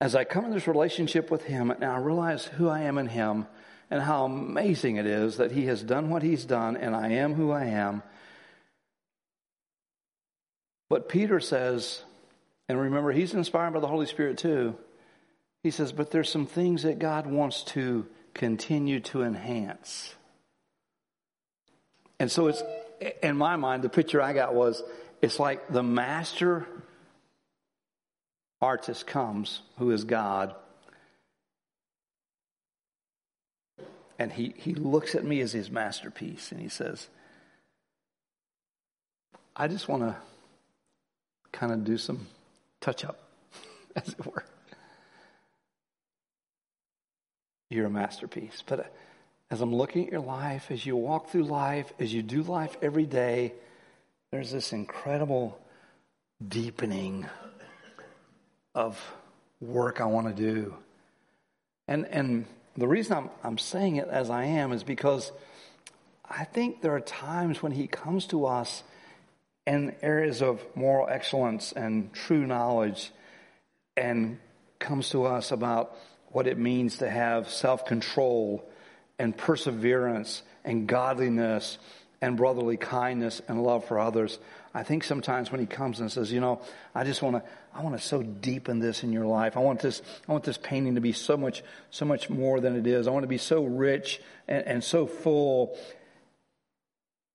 As 0.00 0.14
I 0.14 0.24
come 0.24 0.44
in 0.46 0.52
this 0.52 0.68
relationship 0.68 1.30
with 1.32 1.42
him 1.44 1.70
and 1.70 1.84
I 1.84 1.98
realize 1.98 2.44
who 2.44 2.68
I 2.68 2.82
am 2.82 2.96
in 2.96 3.08
him, 3.08 3.46
and 3.90 4.02
how 4.02 4.24
amazing 4.24 4.96
it 4.96 5.06
is 5.06 5.38
that 5.38 5.52
He 5.52 5.66
has 5.66 5.82
done 5.82 6.10
what 6.10 6.22
He's 6.22 6.44
done, 6.44 6.76
and 6.76 6.94
I 6.94 7.10
am 7.12 7.34
who 7.34 7.50
I 7.50 7.64
am. 7.64 8.02
But 10.88 11.08
Peter 11.08 11.40
says, 11.40 12.02
and 12.68 12.80
remember, 12.80 13.12
he's 13.12 13.34
inspired 13.34 13.72
by 13.72 13.80
the 13.80 13.88
Holy 13.88 14.06
Spirit 14.06 14.38
too. 14.38 14.76
He 15.62 15.70
says, 15.70 15.92
but 15.92 16.10
there's 16.10 16.28
some 16.28 16.46
things 16.46 16.82
that 16.82 16.98
God 16.98 17.26
wants 17.26 17.62
to 17.64 18.06
continue 18.34 19.00
to 19.00 19.22
enhance. 19.22 20.14
And 22.18 22.30
so 22.30 22.48
it's, 22.48 22.62
in 23.22 23.36
my 23.36 23.56
mind, 23.56 23.82
the 23.82 23.88
picture 23.88 24.20
I 24.20 24.32
got 24.32 24.54
was 24.54 24.82
it's 25.22 25.38
like 25.38 25.68
the 25.68 25.82
master 25.82 26.66
artist 28.60 29.06
comes, 29.06 29.62
who 29.78 29.90
is 29.90 30.04
God, 30.04 30.54
And 34.20 34.30
he, 34.30 34.52
he 34.54 34.74
looks 34.74 35.14
at 35.14 35.24
me 35.24 35.40
as 35.40 35.52
his 35.52 35.70
masterpiece 35.70 36.52
and 36.52 36.60
he 36.60 36.68
says, 36.68 37.08
I 39.56 39.66
just 39.66 39.88
want 39.88 40.02
to 40.02 40.14
kind 41.52 41.72
of 41.72 41.84
do 41.84 41.96
some 41.96 42.26
touch 42.82 43.02
up, 43.02 43.18
as 43.96 44.10
it 44.10 44.26
were. 44.26 44.44
You're 47.70 47.86
a 47.86 47.90
masterpiece. 47.90 48.62
But 48.66 48.80
uh, 48.80 48.82
as 49.50 49.62
I'm 49.62 49.74
looking 49.74 50.04
at 50.04 50.12
your 50.12 50.20
life, 50.20 50.70
as 50.70 50.84
you 50.84 50.96
walk 50.96 51.30
through 51.30 51.44
life, 51.44 51.90
as 51.98 52.12
you 52.12 52.22
do 52.22 52.42
life 52.42 52.76
every 52.82 53.06
day, 53.06 53.54
there's 54.32 54.50
this 54.50 54.74
incredible 54.74 55.58
deepening 56.46 57.24
of 58.74 59.00
work 59.62 60.02
I 60.02 60.04
want 60.04 60.26
to 60.26 60.34
do. 60.34 60.74
And, 61.88 62.04
and 62.04 62.44
the 62.76 62.88
reason 62.88 63.16
I'm, 63.16 63.30
I'm 63.42 63.58
saying 63.58 63.96
it 63.96 64.08
as 64.08 64.30
I 64.30 64.44
am 64.44 64.72
is 64.72 64.82
because 64.84 65.32
I 66.28 66.44
think 66.44 66.80
there 66.80 66.94
are 66.94 67.00
times 67.00 67.62
when 67.62 67.72
He 67.72 67.86
comes 67.86 68.26
to 68.28 68.46
us 68.46 68.82
in 69.66 69.94
areas 70.02 70.42
of 70.42 70.64
moral 70.74 71.08
excellence 71.08 71.72
and 71.72 72.12
true 72.12 72.46
knowledge 72.46 73.10
and 73.96 74.38
comes 74.78 75.10
to 75.10 75.24
us 75.24 75.52
about 75.52 75.96
what 76.28 76.46
it 76.46 76.58
means 76.58 76.98
to 76.98 77.10
have 77.10 77.48
self 77.50 77.84
control 77.84 78.64
and 79.18 79.36
perseverance 79.36 80.42
and 80.64 80.86
godliness 80.86 81.78
and 82.22 82.36
brotherly 82.36 82.76
kindness 82.76 83.40
and 83.48 83.62
love 83.62 83.84
for 83.86 83.98
others. 83.98 84.38
I 84.74 84.82
think 84.82 85.04
sometimes 85.04 85.50
when 85.50 85.60
he 85.60 85.66
comes 85.66 86.00
and 86.00 86.12
says, 86.12 86.30
you 86.30 86.40
know, 86.40 86.60
I 86.94 87.04
just 87.04 87.22
want 87.22 87.36
to, 87.36 87.42
I 87.74 87.82
want 87.82 87.96
to 87.96 88.02
so 88.02 88.22
deepen 88.22 88.78
this 88.78 89.02
in 89.02 89.12
your 89.12 89.26
life. 89.26 89.56
I 89.56 89.60
want 89.60 89.80
this, 89.80 90.02
I 90.28 90.32
want 90.32 90.44
this 90.44 90.58
painting 90.58 90.96
to 90.96 91.00
be 91.00 91.12
so 91.12 91.36
much, 91.36 91.62
so 91.90 92.04
much 92.04 92.28
more 92.28 92.60
than 92.60 92.76
it 92.76 92.86
is. 92.86 93.06
I 93.06 93.10
want 93.10 93.22
to 93.24 93.28
be 93.28 93.38
so 93.38 93.64
rich 93.64 94.20
and, 94.46 94.66
and 94.66 94.84
so 94.84 95.06
full. 95.06 95.78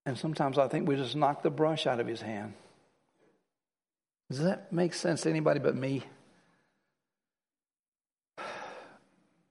And 0.06 0.18
sometimes 0.18 0.58
I 0.60 0.68
think 0.68 0.88
we 0.88 0.96
just 0.96 1.16
knock 1.16 1.42
the 1.42 1.50
brush 1.50 1.88
out 1.88 2.00
of 2.00 2.06
his 2.08 2.22
hand. 2.22 2.54
Does 4.30 4.44
that 4.44 4.72
make 4.72 4.94
sense 4.94 5.22
to 5.22 5.30
anybody 5.30 5.60
but 5.60 5.76
me? 5.76 6.04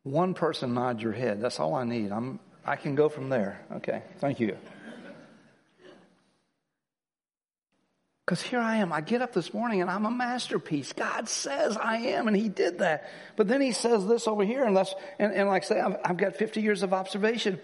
One 0.05 0.35
person 0.35 0.75
nod 0.75 1.03
your 1.03 1.13
head. 1.13 1.41
That's 1.41 1.59
all 1.59 1.75
I 1.75 1.85
need. 1.85 2.13
I'm, 2.13 2.39
I 2.65 2.77
can 2.77 2.95
go 2.95 3.09
from 3.09 3.31
there. 3.31 3.61
Okay. 3.73 4.03
Thank 4.19 4.39
you. 4.39 4.57
Because 8.25 8.41
here 8.41 8.59
I 8.59 8.77
am. 8.77 8.93
I 8.93 9.03
get 9.03 9.21
up 9.21 9.35
this 9.35 9.53
morning 9.53 9.83
and 9.83 9.91
I'm 9.91 10.07
a 10.07 10.11
masterpiece. 10.11 10.95
God 10.95 11.29
says 11.29 11.77
I 11.77 11.97
am, 11.99 12.27
and 12.27 12.37
He 12.37 12.49
did 12.49 12.79
that. 12.79 13.11
But 13.37 13.49
then 13.49 13.61
He 13.61 13.73
says 13.73 14.07
this 14.07 14.27
over 14.27 14.45
here, 14.45 14.65
and, 14.65 14.77
that's, 14.77 14.95
and, 15.19 15.33
and 15.33 15.49
like 15.49 15.65
I 15.65 15.67
say, 15.67 15.81
I've, 15.81 15.97
I've 16.05 16.17
got 16.17 16.37
50 16.37 16.63
years 16.63 16.83
of 16.83 16.95
observation. 16.95 17.61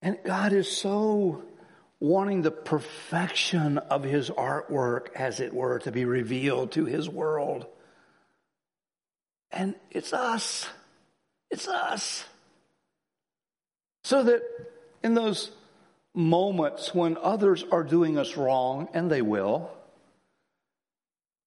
And 0.00 0.16
God 0.24 0.52
is 0.52 0.70
so 0.70 1.42
wanting 1.98 2.42
the 2.42 2.52
perfection 2.52 3.78
of 3.78 4.04
His 4.04 4.30
artwork, 4.30 5.08
as 5.16 5.40
it 5.40 5.52
were, 5.52 5.80
to 5.80 5.90
be 5.90 6.04
revealed 6.04 6.72
to 6.72 6.84
His 6.84 7.08
world. 7.08 7.66
And 9.50 9.74
it's 9.90 10.12
us. 10.12 10.68
It's 11.50 11.66
us. 11.66 12.24
So 14.04 14.22
that 14.22 14.42
in 15.02 15.14
those 15.14 15.50
moments 16.14 16.94
when 16.94 17.16
others 17.22 17.64
are 17.70 17.84
doing 17.84 18.18
us 18.18 18.36
wrong, 18.36 18.88
and 18.92 19.10
they 19.10 19.22
will, 19.22 19.70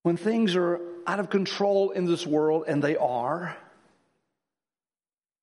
when 0.04 0.17
things 0.17 0.56
are 0.56 0.80
out 1.06 1.19
of 1.19 1.30
control 1.30 1.91
in 1.91 2.06
this 2.06 2.26
world, 2.26 2.65
and 2.67 2.84
they 2.84 2.95
are, 2.95 3.56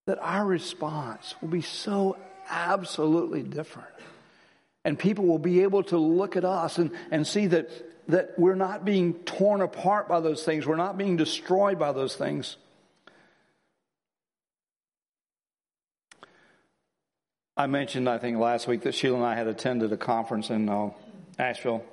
that 0.07 0.19
our 0.21 0.45
response 0.45 1.35
will 1.41 1.49
be 1.49 1.63
so 1.63 2.17
absolutely 2.49 3.43
different. 3.43 3.89
And 4.85 4.99
people 4.99 5.27
will 5.27 5.39
be 5.39 5.63
able 5.63 5.83
to 5.85 5.99
look 5.99 6.37
at 6.37 6.45
us 6.45 6.79
and, 6.79 6.91
and 7.11 7.27
see 7.27 7.47
that, 7.49 7.71
that 8.09 8.39
we're 8.39 8.55
not 8.55 8.85
being 8.85 9.15
torn 9.15 9.61
apart 9.61 10.09
by 10.09 10.21
those 10.21 10.43
things. 10.43 10.67
We're 10.67 10.77
not 10.77 10.97
being 10.97 11.17
destroyed 11.17 11.79
by 11.79 11.93
those 11.93 12.17
things. 12.17 12.57
I 17.61 17.67
mentioned, 17.67 18.09
I 18.09 18.17
think, 18.17 18.39
last 18.39 18.67
week 18.67 18.85
that 18.85 18.95
Sheila 18.95 19.17
and 19.17 19.27
I 19.27 19.35
had 19.35 19.47
attended 19.47 19.93
a 19.93 19.97
conference 19.99 20.49
in 20.49 20.71
uh, 20.71 20.93
Asheville. 21.39 21.85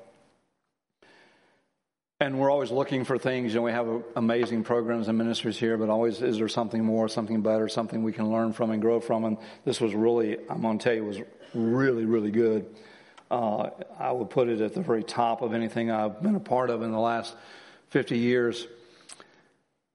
And 2.22 2.40
we're 2.40 2.50
always 2.50 2.72
looking 2.72 3.04
for 3.04 3.18
things. 3.18 3.54
You 3.54 3.60
know, 3.60 3.64
we 3.64 3.74
have 3.74 4.04
amazing 4.16 4.64
programs 4.64 5.10
and 5.10 5.18
ministries 5.18 5.58
here, 5.58 5.78
but 5.78 5.90
always 5.90 6.22
is 6.22 6.38
there 6.38 6.48
something 6.48 6.86
more, 6.86 7.10
something 7.10 7.42
better, 7.42 7.68
something 7.68 8.02
we 8.02 8.14
can 8.14 8.32
learn 8.32 8.54
from 8.54 8.72
and 8.72 8.82
grow 8.82 9.02
from? 9.02 9.26
And 9.26 9.38
this 9.66 9.82
was 9.82 9.94
really, 9.94 10.38
I'm 10.50 10.62
going 10.62 10.78
to 10.78 10.84
tell 10.86 10.94
you, 10.94 11.04
was 11.04 11.20
really, 11.54 12.06
really 12.06 12.32
good. 12.32 12.66
Uh, 13.30 13.72
I 14.00 14.14
would 14.14 14.30
put 14.30 14.48
it 14.48 14.62
at 14.62 14.74
the 14.74 14.82
very 14.82 15.04
top 15.04 15.42
of 15.42 15.54
anything 15.54 15.92
I've 15.92 16.24
been 16.24 16.36
a 16.36 16.40
part 16.40 16.70
of 16.70 16.82
in 16.82 16.94
the 16.94 17.00
last 17.00 17.36
50 17.90 18.18
years. 18.18 18.66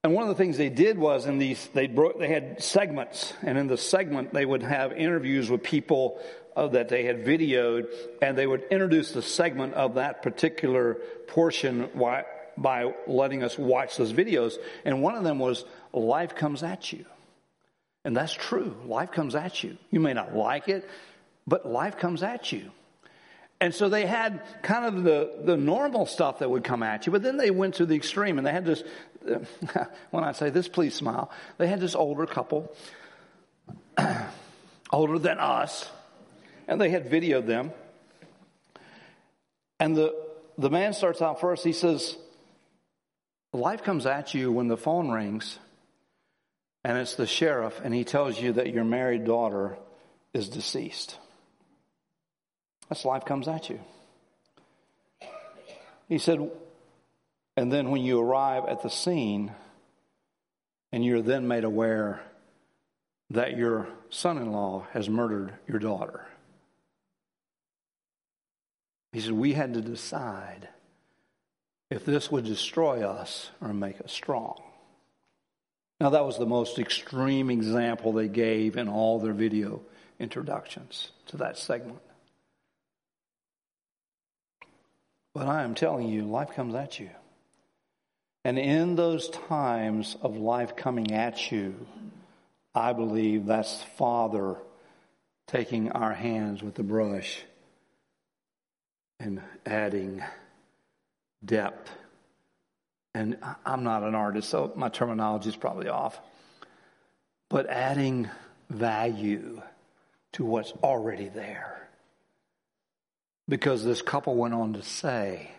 And 0.05 0.15
one 0.15 0.25
of 0.25 0.31
the 0.31 0.35
things 0.35 0.57
they 0.57 0.69
did 0.69 0.99
was 0.99 1.27
in 1.27 1.39
these, 1.39 1.69
they 1.75 1.87
they 1.87 2.29
had 2.29 2.61
segments, 2.61 3.35
and 3.43 3.57
in 3.57 3.69
the 3.69 3.77
segment 3.77 4.33
they 4.33 4.45
would 4.45 4.65
have 4.65 4.93
interviews 4.93 5.49
with 5.49 5.63
people 5.63 6.21
uh, 6.57 6.67
that 6.69 6.89
they 6.89 7.05
had 7.05 7.25
videoed, 7.25 7.87
and 8.21 8.37
they 8.37 8.47
would 8.47 8.65
introduce 8.71 9.13
the 9.13 9.23
segment 9.23 9.75
of 9.75 9.95
that 9.95 10.23
particular 10.23 10.95
portion 11.29 11.89
by, 11.95 12.25
by 12.57 12.93
letting 13.07 13.45
us 13.45 13.57
watch 13.57 13.97
those 13.97 14.13
videos. 14.13 14.55
And 14.85 15.03
one 15.03 15.15
of 15.15 15.23
them 15.23 15.39
was 15.39 15.65
"Life 15.93 16.35
comes 16.35 16.65
at 16.65 16.93
you," 16.93 17.05
and 18.05 18.17
that's 18.17 18.33
true. 18.33 18.75
Life 18.85 19.13
comes 19.13 19.37
at 19.37 19.63
you. 19.63 19.79
You 19.93 20.01
may 20.01 20.15
not 20.15 20.35
like 20.35 20.69
it, 20.69 20.89
but 21.47 21.65
life 21.65 21.97
comes 21.97 22.25
at 22.25 22.51
you. 22.51 22.73
And 23.63 23.73
so 23.73 23.89
they 23.89 24.07
had 24.07 24.43
kind 24.63 24.85
of 24.87 25.05
the, 25.05 25.35
the 25.45 25.57
normal 25.57 26.05
stuff 26.05 26.41
that 26.41 26.51
would 26.51 26.65
come 26.65 26.83
at 26.83 27.07
you, 27.07 27.13
but 27.13 27.23
then 27.23 27.37
they 27.37 27.53
went 27.53 27.77
to 27.77 27.87
the 27.87 27.95
extreme 27.95 28.37
and 28.37 28.45
they 28.45 28.51
had 28.51 28.65
this, 28.65 28.83
when 30.11 30.25
I 30.25 30.33
say 30.33 30.51
this, 30.51 30.67
please 30.67 30.97
smile. 30.97 31.31
They 31.59 31.69
had 31.69 31.79
this 31.79 31.95
older 31.95 32.27
couple, 32.27 32.75
older 34.93 35.17
than 35.17 35.39
us, 35.39 35.89
and 36.67 36.81
they 36.81 36.91
had 36.91 37.09
videoed 37.09 37.47
them. 37.47 37.71
And 39.79 39.97
the, 39.97 40.13
the 40.59 40.69
man 40.69 40.93
starts 40.93 41.23
out 41.23 41.41
first, 41.41 41.63
he 41.63 41.73
says, 41.73 42.17
Life 43.53 43.85
comes 43.85 44.07
at 44.07 44.35
you 44.35 44.51
when 44.51 44.67
the 44.67 44.77
phone 44.77 45.09
rings 45.09 45.57
and 46.83 46.99
it's 46.99 47.15
the 47.15 47.29
sheriff 47.29 47.81
and 47.85 47.95
he 47.95 48.03
tells 48.03 48.41
you 48.41 48.55
that 48.55 48.73
your 48.73 48.83
married 48.83 49.25
daughter 49.25 49.79
is 50.35 50.49
deceased. 50.49 51.17
That's 52.93 53.07
life 53.07 53.25
comes 53.25 53.49
at 53.49 53.71
you. 53.71 53.81
He 56.11 56.19
said, 56.19 56.51
and 57.57 57.73
then 57.73 57.91
when 57.91 58.03
you 58.03 58.21
arrive 58.21 58.67
at 58.69 58.83
the 58.83 58.91
scene 58.91 59.53
and 60.93 61.03
you're 61.03 61.23
then 61.23 61.49
made 61.49 61.65
aware 61.65 62.21
that 63.31 63.57
your 63.57 63.89
son 64.11 64.37
in 64.37 64.53
law 64.53 64.87
has 64.93 65.09
murdered 65.09 65.55
your 65.67 65.79
daughter. 65.79 66.27
He 69.13 69.23
said, 69.23 69.33
We 69.33 69.55
had 69.55 69.73
to 69.73 69.81
decide 69.81 70.69
if 71.91 72.05
this 72.05 72.31
would 72.31 72.45
destroy 72.45 73.09
us 73.09 73.53
or 73.63 73.73
make 73.73 74.03
us 74.03 74.13
strong. 74.13 74.61
Now, 75.99 76.11
that 76.11 76.27
was 76.27 76.37
the 76.37 76.45
most 76.45 76.79
extreme 76.79 77.49
example 77.49 78.13
they 78.13 78.29
gave 78.29 78.77
in 78.77 78.91
all 78.91 79.19
their 79.19 79.33
video 79.33 79.81
introductions 80.19 81.13
to 81.29 81.39
that 81.39 81.57
segment. 81.57 82.03
But 85.35 85.49
I 85.49 85.63
am 85.63 85.75
telling 85.75 86.09
you, 86.09 86.25
life 86.25 86.51
comes 86.55 86.75
at 86.75 87.01
you. 87.01 87.11
And 88.45 88.59
in 88.59 88.97
those 88.97 89.31
times 89.31 90.17
of 90.21 90.37
life 90.37 90.77
coming 90.77 91.13
at 91.13 91.51
you, 91.53 91.87
I 92.75 92.93
believe 92.93 93.47
that's 93.47 93.83
Father 93.97 94.57
taking 95.47 95.93
our 95.93 96.13
hands 96.13 96.63
with 96.63 96.75
the 96.75 96.83
brush 96.83 97.43
and 99.21 99.41
adding 99.65 100.23
depth. 101.45 101.91
And 103.15 103.37
I'm 103.65 103.85
not 103.85 104.03
an 104.03 104.15
artist, 104.15 104.49
so 104.49 104.73
my 104.75 104.89
terminology 104.89 105.51
is 105.51 105.57
probably 105.57 105.89
off. 105.89 106.19
But 107.49 107.69
adding 107.69 108.31
value 108.71 109.61
to 110.33 110.45
what's 110.45 110.73
already 110.83 111.29
there. 111.29 111.82
Because 113.49 113.85
this 113.85 114.03
couple 114.03 114.37
went 114.37 114.55
on 114.55 114.75
to 114.75 114.83
say, 114.83 115.51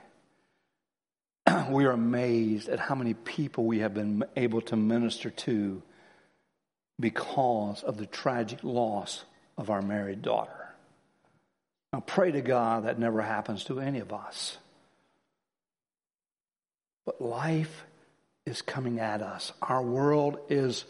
we 1.70 1.86
are 1.86 1.92
amazed 1.92 2.70
at 2.70 2.80
how 2.80 2.96
many 2.96 3.14
people 3.14 3.66
we 3.66 3.80
have 3.80 3.94
been 3.94 4.24
able 4.36 4.62
to 4.62 4.76
minister 4.76 5.30
to 5.30 5.82
because 7.00 7.84
of 7.84 7.98
the 7.98 8.06
tragic 8.06 8.60
loss 8.64 9.24
of 9.58 9.70
our 9.70 9.82
married 9.82 10.22
daughter. 10.22 10.52
Now, 11.92 12.00
pray 12.00 12.32
to 12.32 12.42
God 12.42 12.86
that 12.86 12.98
never 12.98 13.22
happens 13.22 13.66
to 13.66 13.80
any 13.80 14.00
of 14.00 14.14
us. 14.14 14.58
But 17.06 17.22
life 17.22 17.86
is 18.46 18.62
coming 18.62 19.00
at 19.00 19.22
us. 19.22 19.52
Our 19.62 19.82
world 19.82 20.40
is 20.50 20.86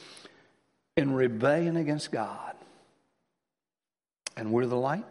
in 0.95 1.13
rebellion 1.13 1.75
against 1.75 2.11
God. 2.11 2.53
And 4.37 4.51
we're 4.51 4.65
the 4.65 4.77
light 4.77 5.05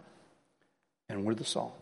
and 1.12 1.24
we're 1.24 1.34
the 1.34 1.44
salt. 1.44 1.78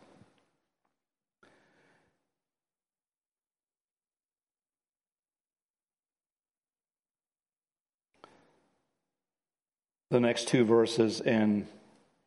The 10.11 10.19
next 10.19 10.49
two 10.49 10.65
verses 10.65 11.21
in 11.21 11.69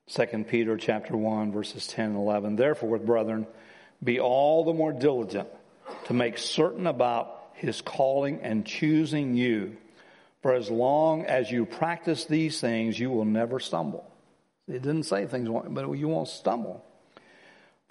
2 0.07 0.45
Peter 0.47 0.77
chapter 0.77 1.17
1 1.17 1.51
verses 1.51 1.85
10 1.87 2.11
and 2.11 2.15
11. 2.15 2.55
Therefore, 2.55 2.97
brethren, 2.97 3.45
be 4.01 4.21
all 4.21 4.63
the 4.63 4.73
more 4.73 4.93
diligent 4.93 5.49
to 6.05 6.13
make 6.13 6.37
certain 6.37 6.87
about 6.87 7.49
his 7.55 7.81
calling 7.81 8.39
and 8.41 8.65
choosing 8.65 9.35
you. 9.35 9.75
For 10.41 10.53
as 10.53 10.69
long 10.69 11.25
as 11.25 11.51
you 11.51 11.65
practice 11.65 12.25
these 12.25 12.61
things, 12.61 12.97
you 12.97 13.09
will 13.09 13.25
never 13.25 13.59
stumble. 13.59 14.09
It 14.67 14.81
didn't 14.81 15.03
say 15.03 15.25
things, 15.25 15.49
but 15.69 15.91
you 15.91 16.07
won't 16.07 16.29
stumble. 16.29 16.85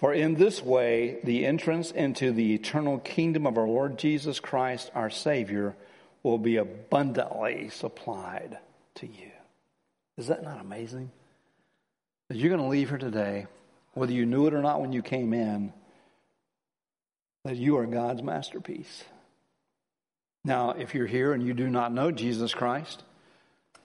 For 0.03 0.13
in 0.13 0.33
this 0.33 0.61
way, 0.61 1.19
the 1.23 1.45
entrance 1.45 1.89
into 1.89 2.33
the 2.33 2.53
eternal 2.55 2.99
kingdom 2.99 3.47
of 3.47 3.57
our 3.57 3.65
Lord 3.65 3.97
Jesus 3.97 4.41
Christ, 4.41 4.91
our 4.93 5.09
Savior, 5.09 5.77
will 6.23 6.37
be 6.37 6.57
abundantly 6.57 7.69
supplied 7.69 8.57
to 8.95 9.07
you. 9.07 9.31
Is 10.17 10.27
that 10.27 10.43
not 10.43 10.59
amazing? 10.59 11.09
That 12.27 12.37
you're 12.37 12.49
going 12.49 12.61
to 12.61 12.67
leave 12.67 12.89
here 12.89 12.97
today, 12.97 13.47
whether 13.93 14.11
you 14.11 14.25
knew 14.25 14.45
it 14.45 14.53
or 14.53 14.61
not 14.61 14.81
when 14.81 14.91
you 14.91 15.01
came 15.01 15.33
in, 15.33 15.71
that 17.45 17.55
you 17.55 17.77
are 17.77 17.85
God's 17.85 18.21
masterpiece. 18.21 19.05
Now, 20.43 20.71
if 20.71 20.93
you're 20.93 21.07
here 21.07 21.31
and 21.31 21.47
you 21.47 21.53
do 21.53 21.69
not 21.69 21.93
know 21.93 22.11
Jesus 22.11 22.53
Christ, 22.53 23.03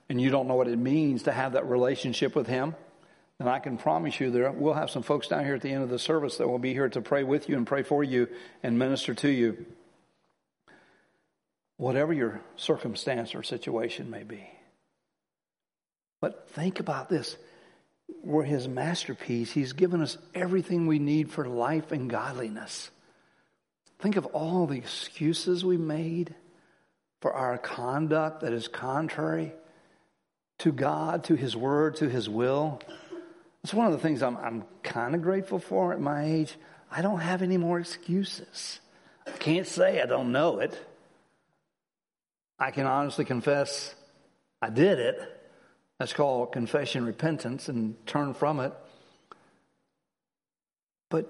and 0.09 0.21
you 0.21 0.31
don't 0.31 0.49
know 0.49 0.57
what 0.57 0.67
it 0.67 0.81
means 0.81 1.23
to 1.23 1.33
have 1.33 1.53
that 1.53 1.69
relationship 1.69 2.35
with 2.35 2.49
Him, 2.49 2.75
and 3.40 3.48
I 3.48 3.59
can 3.59 3.79
promise 3.79 4.18
you 4.18 4.31
there 4.31 4.51
we'll 4.51 4.74
have 4.74 4.90
some 4.90 5.03
folks 5.03 5.29
down 5.29 5.44
here 5.44 5.55
at 5.55 5.62
the 5.62 5.72
end 5.72 5.83
of 5.83 5.90
the 5.90 5.98
service 5.98 6.38
that 6.38 6.48
will 6.48 6.59
be 6.59 6.72
here 6.72 6.88
to 6.88 7.01
pray 7.01 7.22
with 7.22 7.48
you 7.48 7.57
and 7.57 7.66
pray 7.66 7.83
for 7.83 8.03
you 8.03 8.29
and 8.62 8.79
minister 8.79 9.14
to 9.14 9.29
you. 9.29 9.64
Whatever 11.77 12.12
your 12.12 12.40
circumstance 12.57 13.35
or 13.35 13.42
situation 13.42 14.11
may 14.11 14.24
be. 14.24 14.48
But 16.20 16.48
think 16.51 16.81
about 16.81 17.09
this. 17.09 17.37
We're 18.24 18.42
his 18.42 18.66
masterpiece. 18.66 19.53
He's 19.53 19.72
given 19.72 20.03
us 20.03 20.18
everything 20.35 20.87
we 20.87 20.98
need 20.98 21.31
for 21.31 21.46
life 21.46 21.92
and 21.92 22.11
godliness. 22.11 22.90
Think 24.01 24.16
of 24.16 24.27
all 24.27 24.66
the 24.66 24.79
excuses 24.79 25.64
we 25.64 25.77
made 25.77 26.35
for 27.20 27.33
our 27.33 27.59
conduct 27.59 28.40
that 28.40 28.53
is 28.53 28.68
contrary 28.68 29.53
to 30.59 30.72
God, 30.72 31.24
to 31.24 31.35
His 31.35 31.57
Word, 31.57 31.96
to 31.96 32.09
His 32.09 32.29
will. 32.29 32.81
It's 33.64 33.75
one 33.75 33.87
of 33.87 33.92
the 33.92 33.99
things 33.99 34.23
I'm, 34.23 34.37
I'm 34.37 34.64
kind 34.83 35.14
of 35.14 35.23
grateful 35.23 35.59
for 35.59 35.92
at 35.92 36.01
my 36.01 36.25
age. 36.25 36.55
I 36.90 37.03
don't 37.03 37.21
have 37.21 37.42
any 37.42 37.57
more 37.57 37.79
excuses. 37.79 38.81
I 39.27 39.33
can't 39.33 39.66
say 39.66 40.01
I 40.01 40.07
don't 40.07 40.33
know 40.33 40.61
it. 40.61 40.79
I 42.59 42.71
can 42.71 42.87
honestly 42.87 43.25
confess 43.25 43.94
I 44.61 44.71
did 44.71 44.99
it. 44.99 45.21
That's 45.99 46.12
called 46.12 46.53
confession, 46.53 47.05
repentance, 47.05 47.68
and 47.68 47.94
turn 48.07 48.35
from 48.35 48.61
it. 48.61 48.73
But 51.11 51.29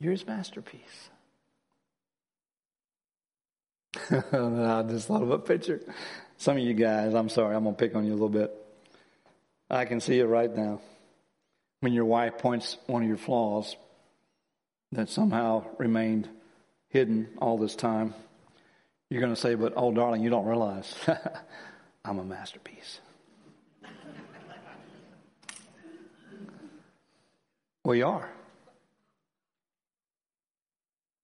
you're 0.00 0.12
his 0.12 0.26
masterpiece. 0.26 1.10
I 4.10 4.84
just 4.88 5.08
thought 5.08 5.22
of 5.22 5.30
a 5.30 5.38
picture. 5.38 5.80
Some 6.36 6.58
of 6.58 6.62
you 6.62 6.74
guys, 6.74 7.14
I'm 7.14 7.28
sorry, 7.28 7.56
I'm 7.56 7.64
going 7.64 7.74
to 7.74 7.78
pick 7.78 7.94
on 7.94 8.04
you 8.04 8.12
a 8.12 8.14
little 8.14 8.28
bit. 8.28 8.52
I 9.70 9.84
can 9.84 10.00
see 10.00 10.18
it 10.18 10.26
right 10.26 10.54
now. 10.54 10.80
When 11.80 11.92
your 11.92 12.04
wife 12.04 12.38
points 12.38 12.78
one 12.86 13.02
of 13.02 13.08
your 13.08 13.16
flaws 13.16 13.76
that 14.92 15.08
somehow 15.08 15.64
remained 15.78 16.28
hidden 16.88 17.28
all 17.38 17.58
this 17.58 17.76
time, 17.76 18.14
you're 19.10 19.20
going 19.20 19.34
to 19.34 19.40
say, 19.40 19.54
But 19.54 19.74
oh, 19.76 19.92
darling, 19.92 20.22
you 20.22 20.30
don't 20.30 20.46
realize 20.46 20.94
I'm 22.04 22.18
a 22.18 22.24
masterpiece. 22.24 23.00
well, 27.84 27.94
you 27.94 28.06
are. 28.06 28.30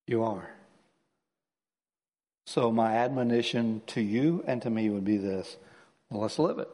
You 0.07 0.25
are. 0.25 0.51
So, 2.47 2.71
my 2.71 2.97
admonition 2.97 3.81
to 3.89 4.01
you 4.01 4.45
and 4.47 4.61
to 4.63 4.71
me 4.71 4.91
would 4.91 5.05
be 5.05 5.17
this 5.17 5.57
well, 6.11 6.21
let's 6.21 6.39
live 6.39 6.59
it. 6.59 6.69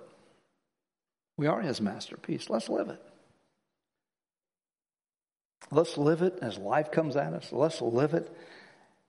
We 1.36 1.46
are 1.46 1.60
his 1.60 1.80
masterpiece. 1.80 2.50
Let's 2.50 2.68
live 2.68 2.88
it. 2.88 3.00
Let's 5.70 5.98
live 5.98 6.22
it 6.22 6.38
as 6.40 6.56
life 6.58 6.90
comes 6.90 7.16
at 7.16 7.32
us. 7.32 7.52
Let's 7.52 7.80
live 7.80 8.14
it 8.14 8.34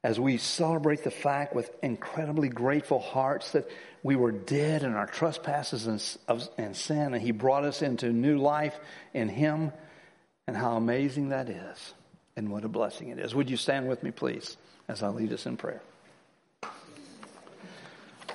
as 0.03 0.19
we 0.19 0.37
celebrate 0.37 1.03
the 1.03 1.11
fact 1.11 1.53
with 1.53 1.71
incredibly 1.81 2.49
grateful 2.49 2.99
hearts 2.99 3.51
that 3.51 3.69
we 4.01 4.15
were 4.15 4.31
dead 4.31 4.83
in 4.83 4.93
our 4.93 5.07
trespasses 5.07 5.87
and, 5.87 6.49
and 6.57 6.75
sin, 6.75 7.13
and 7.13 7.21
He 7.21 7.31
brought 7.31 7.65
us 7.65 7.81
into 7.81 8.11
new 8.13 8.37
life 8.37 8.79
in 9.13 9.27
Him, 9.27 9.73
and 10.47 10.55
how 10.55 10.77
amazing 10.77 11.29
that 11.29 11.49
is, 11.49 11.93
and 12.35 12.49
what 12.49 12.63
a 12.63 12.69
blessing 12.69 13.09
it 13.09 13.19
is. 13.19 13.35
Would 13.35 13.49
you 13.49 13.57
stand 13.57 13.89
with 13.89 14.01
me, 14.01 14.11
please, 14.11 14.55
as 14.87 15.03
I 15.03 15.09
lead 15.09 15.33
us 15.33 15.45
in 15.45 15.57
prayer? 15.57 15.81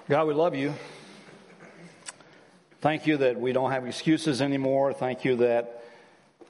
God, 0.09 0.27
we 0.27 0.35
love 0.35 0.55
you. 0.55 0.75
Thank 2.83 3.07
you 3.07 3.17
that 3.17 3.41
we 3.41 3.53
don't 3.53 3.71
have 3.71 3.87
excuses 3.87 4.43
anymore. 4.43 4.93
Thank 4.93 5.25
you 5.25 5.37
that 5.37 5.84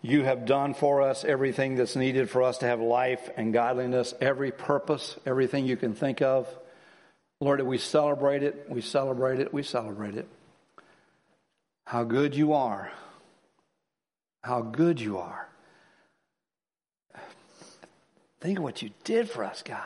you 0.05 0.23
have 0.23 0.45
done 0.45 0.75
for 0.75 1.01
us 1.01 1.25
everything 1.25 1.77
that's 1.77 1.97
needed 1.97 2.29
for 2.29 2.43
us 2.43 2.59
to 2.59 2.67
have 2.67 2.79
life 2.79 3.31
and 3.39 3.55
godliness, 3.55 4.13
every 4.21 4.53
purpose, 4.53 5.17
everything 5.25 5.65
you 5.65 5.79
can 5.79 5.95
think 5.95 6.21
of. 6.21 6.47
Lord, 7.41 7.63
we 7.63 7.79
celebrate 7.79 8.43
it, 8.43 8.67
we 8.69 8.83
celebrate 8.83 9.41
it, 9.41 9.55
we 9.55 9.63
celebrate 9.63 10.15
it. 10.17 10.29
How 11.87 12.05
good 12.05 12.37
you 12.37 12.53
are. 12.53 12.93
How 14.43 14.61
good 14.61 15.01
you 15.01 15.17
are. 15.17 15.49
Think 18.43 18.59
of 18.59 18.63
what 18.63 18.83
you 18.83 18.91
did 19.05 19.31
for 19.31 19.43
us, 19.43 19.63
God. 19.63 19.81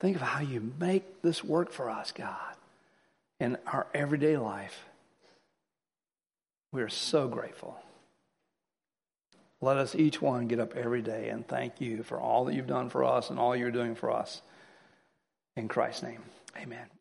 Think 0.00 0.16
of 0.16 0.22
how 0.22 0.40
you 0.40 0.72
make 0.80 1.20
this 1.20 1.44
work 1.44 1.72
for 1.72 1.90
us, 1.90 2.10
God, 2.12 2.54
in 3.38 3.58
our 3.66 3.86
everyday 3.92 4.38
life. 4.38 4.86
We 6.72 6.80
are 6.80 6.88
so 6.88 7.28
grateful. 7.28 7.78
Let 9.62 9.76
us 9.76 9.94
each 9.94 10.20
one 10.20 10.48
get 10.48 10.58
up 10.58 10.76
every 10.76 11.02
day 11.02 11.28
and 11.28 11.46
thank 11.46 11.80
you 11.80 12.02
for 12.02 12.20
all 12.20 12.44
that 12.44 12.54
you've 12.54 12.66
done 12.66 12.90
for 12.90 13.04
us 13.04 13.30
and 13.30 13.38
all 13.38 13.54
you're 13.54 13.70
doing 13.70 13.94
for 13.94 14.10
us. 14.10 14.42
In 15.56 15.68
Christ's 15.68 16.02
name, 16.02 16.22
amen. 16.60 16.86